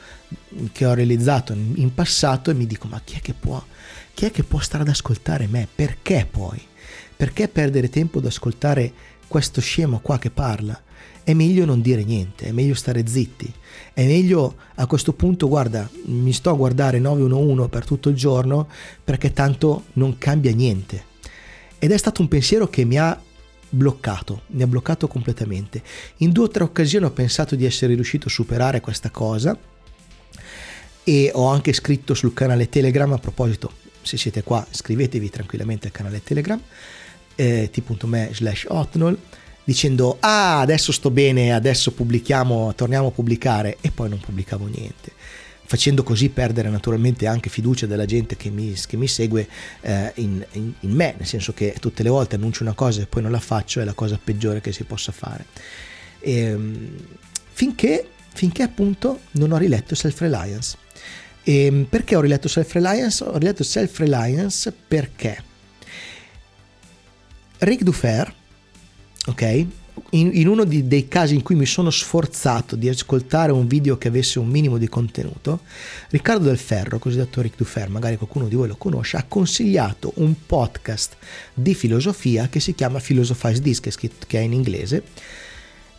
che 0.72 0.86
ho 0.86 0.94
realizzato 0.94 1.54
in 1.54 1.94
passato 1.94 2.52
e 2.52 2.54
mi 2.54 2.68
dico 2.68 2.88
ma 2.88 3.02
chi 3.04 3.16
è 3.18 3.22
che 3.22 3.34
può 3.34 3.62
chi 4.16 4.26
è 4.26 4.32
che 4.32 4.44
può 4.44 4.60
stare 4.60 4.84
ad 4.84 4.90
ascoltare 4.90 5.46
me? 5.46 5.68
Perché 5.76 6.26
poi? 6.30 6.60
Perché 7.18 7.50
perdere 7.50 7.90
tempo 7.90 8.20
ad 8.20 8.26
ascoltare 8.26 8.92
questo 9.28 9.60
scemo 9.60 10.00
qua 10.00 10.18
che 10.18 10.30
parla? 10.30 10.82
È 11.22 11.34
meglio 11.34 11.66
non 11.66 11.82
dire 11.82 12.02
niente, 12.06 12.46
è 12.46 12.52
meglio 12.52 12.76
stare 12.76 13.06
zitti. 13.06 13.52
È 13.94 14.06
meglio 14.06 14.56
a 14.76 14.88
questo 14.88 15.12
punto, 15.12 15.50
guarda, 15.50 15.90
mi 16.06 16.32
sto 16.32 16.50
a 16.50 16.54
guardare 16.56 16.98
911 17.00 17.68
per 17.68 17.84
tutto 17.84 18.08
il 18.08 18.16
giorno 18.16 18.70
perché 19.04 19.34
tanto 19.34 19.88
non 19.94 20.18
cambia 20.18 20.54
niente. 20.54 21.04
Ed 21.78 21.92
è 21.92 21.98
stato 21.98 22.22
un 22.22 22.30
pensiero 22.30 22.70
che 22.70 22.86
mi 22.86 22.98
ha 22.98 23.22
bloccato, 23.68 24.44
mi 24.48 24.64
ha 24.64 24.68
bloccato 24.68 25.08
completamente. 25.10 25.84
In 26.18 26.32
due 26.32 26.46
o 26.46 26.50
tre 26.50 26.64
occasioni 26.64 27.04
ho 27.04 27.12
pensato 27.12 27.56
di 27.56 27.66
essere 27.66 27.96
riuscito 27.96 28.28
a 28.28 28.32
superare 28.32 28.80
questa 28.80 29.10
cosa 29.10 29.58
e 31.04 31.32
ho 31.34 31.48
anche 31.48 31.74
scritto 31.74 32.14
sul 32.14 32.34
canale 32.34 32.70
Telegram 32.70 33.12
a 33.12 33.18
proposito 33.18 33.84
se 34.06 34.18
siete 34.18 34.44
qua 34.44 34.66
iscrivetevi 34.70 35.30
tranquillamente 35.30 35.88
al 35.88 35.94
canale 35.94 36.24
Telegram 36.24 36.60
eh, 37.36 37.70
t.me 37.72 38.30
slash 38.34 38.66
hotnol 38.70 39.18
dicendo 39.64 40.18
ah 40.20 40.60
adesso 40.60 40.92
sto 40.92 41.10
bene, 41.10 41.54
adesso 41.54 41.92
pubblichiamo, 41.92 42.74
torniamo 42.76 43.08
a 43.08 43.12
pubblicare 43.12 43.78
e 43.82 43.92
poi 43.92 44.10
non 44.10 44.20
pubblicavo 44.20 44.68
niente 44.68 45.12
facendo 45.66 46.04
così 46.04 46.30
perdere 46.30 46.70
naturalmente 46.70 47.28
anche 47.28 47.50
fiducia 47.50 47.88
della 47.88 48.06
gente 48.06 48.38
che 48.38 48.50
mi, 48.50 48.74
che 48.88 48.98
mi 48.98 49.08
segue 49.08 49.48
eh, 49.82 50.12
in, 50.16 50.46
in, 50.52 50.72
in, 50.80 50.92
me, 50.92 51.16
nel 51.18 51.26
senso 51.26 51.54
che 51.54 51.76
tutte 51.80 52.04
le 52.04 52.10
volte 52.10 52.36
annuncio 52.36 52.64
una 52.64 52.74
cosa 52.74 53.02
e 53.02 53.08
poi 53.08 53.24
non 53.24 53.32
la 53.32 53.40
faccio, 53.40 53.82
è 53.82 53.84
la 53.84 53.94
cosa 53.94 54.20
peggiore 54.24 54.62
che 54.62 54.72
si 54.72 54.84
possa 54.84 55.12
fare. 55.12 55.46
E, 56.20 56.38
ehm, 56.38 56.96
finché, 57.52 58.08
finché 58.34 58.62
appunto 58.62 59.22
non 59.32 59.52
ho 59.52 59.58
riletto 59.58 59.96
Self 59.96 60.20
Reliance. 60.20 60.78
E 61.48 61.66
ehm, 61.66 61.84
perché 61.84 62.16
ho 62.16 62.22
riletto 62.22 62.48
Self-Reliance? 62.48 63.24
Ho 63.24 63.38
riletto 63.38 63.64
Self-Reliance 63.64 64.74
perché 64.88 65.44
Rick 67.60 67.84
Dufer, 67.84 68.34
ok? 69.28 69.66
In, 70.10 70.32
in 70.34 70.48
uno 70.48 70.66
di, 70.66 70.88
dei 70.88 71.08
casi 71.08 71.36
in 71.36 71.44
cui 71.44 71.56
mi 71.56 71.68
sono 71.68 71.92
sforzato 71.92 72.76
di 72.76 72.90
ascoltare 72.90 73.52
un 73.52 73.68
video 73.68 73.98
che 73.98 74.08
avesse 74.08 74.40
un 74.40 74.48
minimo 74.48 74.78
di 74.78 74.90
contenuto, 74.90 75.62
Riccardo 76.10 76.46
Del 76.46 76.58
Ferro, 76.58 76.98
cosiddetto 76.98 77.42
Rick 77.42 77.58
Dufer, 77.58 77.90
magari 77.90 78.18
qualcuno 78.18 78.48
di 78.48 78.56
voi 78.56 78.68
lo 78.68 78.76
conosce, 78.76 79.18
ha 79.18 79.26
consigliato 79.28 80.14
un 80.16 80.34
podcast 80.46 81.16
di 81.54 81.76
filosofia 81.76 82.50
che 82.50 82.60
si 82.60 82.74
chiama 82.74 83.00
Philosophize 83.00 83.62
This, 83.62 83.80
che 83.80 84.10
è 84.30 84.38
in 84.40 84.52
inglese, 84.52 85.04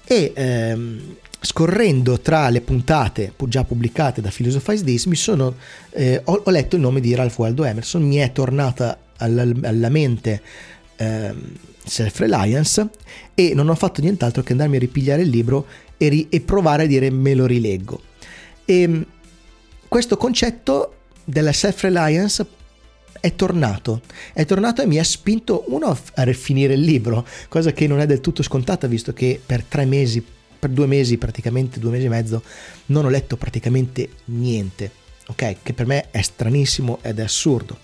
e 0.05 0.33
ehm, 0.35 1.17
scorrendo 1.47 2.19
tra 2.21 2.49
le 2.49 2.61
puntate 2.61 3.33
già 3.47 3.63
pubblicate 3.63 4.21
da 4.21 4.31
Philosophize 4.35 5.09
mi 5.09 5.15
sono, 5.15 5.55
eh, 5.91 6.21
ho, 6.25 6.43
ho, 6.45 6.51
letto 6.51 6.75
il 6.75 6.83
nome 6.83 7.01
di 7.01 7.15
Ralph 7.15 7.39
Waldo 7.39 7.65
Emerson, 7.65 8.03
mi 8.03 8.17
è 8.17 8.33
tornata 8.33 8.99
alla, 9.19 9.47
alla 9.63 9.89
mente 9.89 10.43
eh, 10.97 11.35
Self-Reliance 11.85 12.89
e 13.35 13.55
non 13.55 13.69
ho 13.69 13.75
fatto 13.77 14.01
nient'altro 14.01 14.43
che 14.43 14.53
andarmi 14.53 14.77
a 14.77 14.81
ripigliare 14.81 15.23
il 15.23 15.29
libro 15.29 15.67
e, 15.97 16.09
ri- 16.09 16.27
e 16.29 16.41
provare 16.41 16.83
a 16.83 16.87
dire 16.87 17.11
me 17.11 17.35
lo 17.35 17.47
rileggo. 17.47 18.03
E 18.65 18.81
ehm, 18.81 19.07
questo 19.87 20.17
concetto 20.17 20.95
della 21.25 21.53
self-reliance 21.53 22.45
è 23.21 23.35
tornato, 23.37 24.03
è 24.33 24.45
tornato 24.45 24.83
e 24.83 24.87
mi 24.87 24.99
ha 24.99 25.05
spinto 25.05 25.65
uno 25.69 25.97
a 26.15 26.33
finire 26.33 26.75
il 26.75 26.81
libro, 26.81 27.25
cosa 27.49 27.73
che 27.73 27.87
non 27.87 28.01
è 28.01 28.07
del 28.07 28.21
tutto 28.21 28.43
scontata 28.43 28.89
visto 28.89 29.13
che 29.13 29.41
per 29.45 29.63
tre 29.63 29.85
mesi, 29.85 30.25
per 30.59 30.71
due 30.71 30.87
mesi 30.87 31.19
praticamente, 31.19 31.79
due 31.79 31.91
mesi 31.91 32.07
e 32.07 32.09
mezzo, 32.09 32.43
non 32.87 33.05
ho 33.05 33.09
letto 33.09 33.37
praticamente 33.37 34.09
niente, 34.27 34.91
ok? 35.29 35.57
Che 35.63 35.73
per 35.73 35.87
me 35.87 36.11
è 36.11 36.23
stranissimo 36.23 36.99
ed 37.03 37.19
è 37.19 37.23
assurdo. 37.23 37.79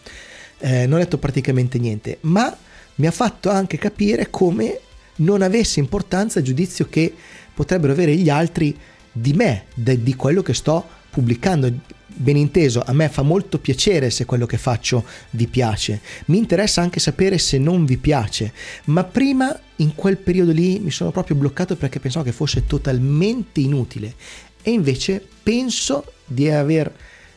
Eh, 0.59 0.87
non 0.87 0.95
ho 0.95 0.99
letto 0.99 1.19
praticamente 1.19 1.79
niente, 1.79 2.19
ma 2.23 2.57
mi 2.97 3.07
ha 3.07 3.11
fatto 3.11 3.51
anche 3.51 3.79
capire 3.79 4.31
come 4.31 4.81
non 5.17 5.43
avesse 5.43 5.81
importanza 5.81 6.39
il 6.39 6.45
giudizio 6.45 6.87
che 6.89 7.13
potrebbero 7.55 7.93
avere 7.93 8.15
gli 8.17 8.29
altri 8.29 8.77
di 9.13 9.33
me, 9.33 9.65
di 9.75 10.15
quello 10.15 10.43
che 10.43 10.55
sto 10.55 10.87
pubblicando. 11.11 11.71
Ben 12.15 12.37
inteso, 12.37 12.83
a 12.85 12.93
me 12.93 13.09
fa 13.09 13.23
molto 13.23 13.59
piacere 13.59 14.11
se 14.11 14.25
quello 14.25 14.47
che 14.47 14.59
faccio 14.59 15.05
vi 15.31 15.47
piace, 15.47 16.01
mi 16.27 16.39
interessa 16.39 16.81
anche 16.83 17.01
sapere 17.01 17.39
se 17.39 17.59
non 17.59 17.85
vi 17.85 17.97
piace, 17.97 18.53
ma 18.85 19.05
prima 19.05 19.59
in 19.77 19.95
quel 19.95 20.19
periodo 20.19 20.53
lì 20.53 20.79
mi 20.79 20.91
sono 20.91 21.11
proprio 21.11 21.37
bloccato 21.37 21.77
perché 21.77 22.01
pensavo 22.01 22.25
che 22.25 22.33
fosse 22.33 22.67
totalmente 22.67 23.61
inutile. 23.61 24.15
E 24.63 24.71
invece 24.71 25.27
penso 25.43 26.13
di 26.25 26.49
aver 26.49 26.93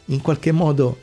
in 0.05 0.21
qualche 0.21 0.51
modo 0.51 0.99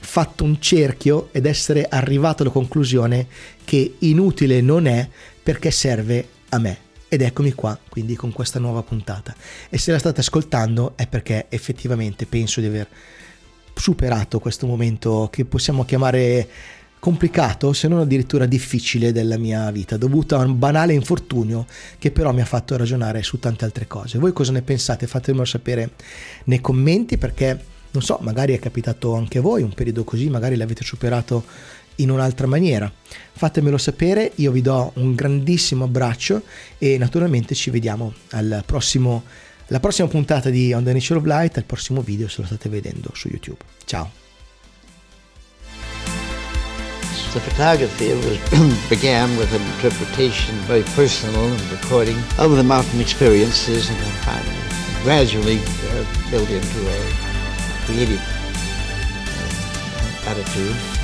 fatto 0.00 0.44
un 0.44 0.60
cerchio 0.60 1.28
ed 1.32 1.46
essere 1.46 1.86
arrivato 1.88 2.42
alla 2.42 2.52
conclusione 2.52 3.26
che 3.64 3.96
inutile 3.98 4.60
non 4.60 4.86
è 4.86 5.08
perché 5.42 5.70
serve 5.70 6.28
a 6.50 6.58
me. 6.58 6.87
Ed 7.08 7.22
eccomi 7.22 7.52
qua, 7.52 7.78
quindi 7.88 8.14
con 8.16 8.32
questa 8.32 8.58
nuova 8.58 8.82
puntata. 8.82 9.34
E 9.70 9.78
se 9.78 9.92
la 9.92 9.98
state 9.98 10.20
ascoltando 10.20 10.92
è 10.96 11.06
perché 11.06 11.46
effettivamente 11.48 12.26
penso 12.26 12.60
di 12.60 12.66
aver 12.66 12.86
superato 13.74 14.40
questo 14.40 14.66
momento 14.66 15.28
che 15.32 15.44
possiamo 15.44 15.84
chiamare 15.84 16.48
complicato, 16.98 17.72
se 17.72 17.88
non 17.88 18.00
addirittura 18.00 18.44
difficile 18.44 19.12
della 19.12 19.38
mia 19.38 19.70
vita, 19.70 19.96
dovuto 19.96 20.36
a 20.36 20.44
un 20.44 20.58
banale 20.58 20.92
infortunio 20.92 21.64
che 21.98 22.10
però 22.10 22.32
mi 22.32 22.40
ha 22.40 22.44
fatto 22.44 22.76
ragionare 22.76 23.22
su 23.22 23.38
tante 23.38 23.64
altre 23.64 23.86
cose. 23.86 24.18
Voi 24.18 24.32
cosa 24.32 24.52
ne 24.52 24.62
pensate? 24.62 25.06
Fatemelo 25.06 25.44
sapere 25.44 25.92
nei 26.44 26.60
commenti 26.60 27.16
perché 27.16 27.76
non 27.90 28.02
so, 28.02 28.18
magari 28.20 28.52
è 28.54 28.58
capitato 28.58 29.14
anche 29.14 29.38
a 29.38 29.40
voi 29.40 29.62
un 29.62 29.72
periodo 29.72 30.04
così, 30.04 30.28
magari 30.28 30.56
l'avete 30.56 30.84
superato 30.84 31.44
in 31.98 32.10
un'altra 32.10 32.46
maniera. 32.46 32.90
Fatemelo 33.32 33.78
sapere, 33.78 34.32
io 34.36 34.50
vi 34.50 34.62
do 34.62 34.92
un 34.96 35.14
grandissimo 35.14 35.84
abbraccio 35.84 36.42
e 36.78 36.98
naturalmente 36.98 37.54
ci 37.54 37.70
vediamo 37.70 38.12
al 38.30 38.62
prossimo, 38.66 39.24
alla 39.68 39.80
prossima 39.80 40.08
puntata 40.08 40.50
di 40.50 40.72
On 40.72 40.82
the 40.82 40.92
Nature 40.92 41.18
of 41.20 41.24
Light, 41.24 41.56
al 41.56 41.64
prossimo 41.64 42.00
video 42.00 42.28
se 42.28 42.40
lo 42.40 42.46
state 42.46 42.68
vedendo 42.68 43.10
su 43.14 43.28
YouTube. 43.28 43.62
Ciao! 43.84 44.10
The 47.32 47.40
photography 47.40 48.14
was, 48.14 48.38
began 48.88 49.36
with 49.36 49.52
an 49.52 49.60
interpretation, 49.74 50.54
very 50.66 50.82
personal 50.96 51.44
and 51.44 51.60
recording 51.70 52.16
of 52.38 52.56
the 52.56 52.62
mountain 52.62 53.00
experiences, 53.00 53.90
and 53.90 53.98
then 53.98 54.12
finally, 54.24 54.56
gradually 55.04 55.58
uh, 55.58 56.04
built 56.30 56.48
into 56.48 56.88
a 56.88 57.00
creative 57.84 58.22
uh, 60.24 60.30
attitude. 60.30 60.97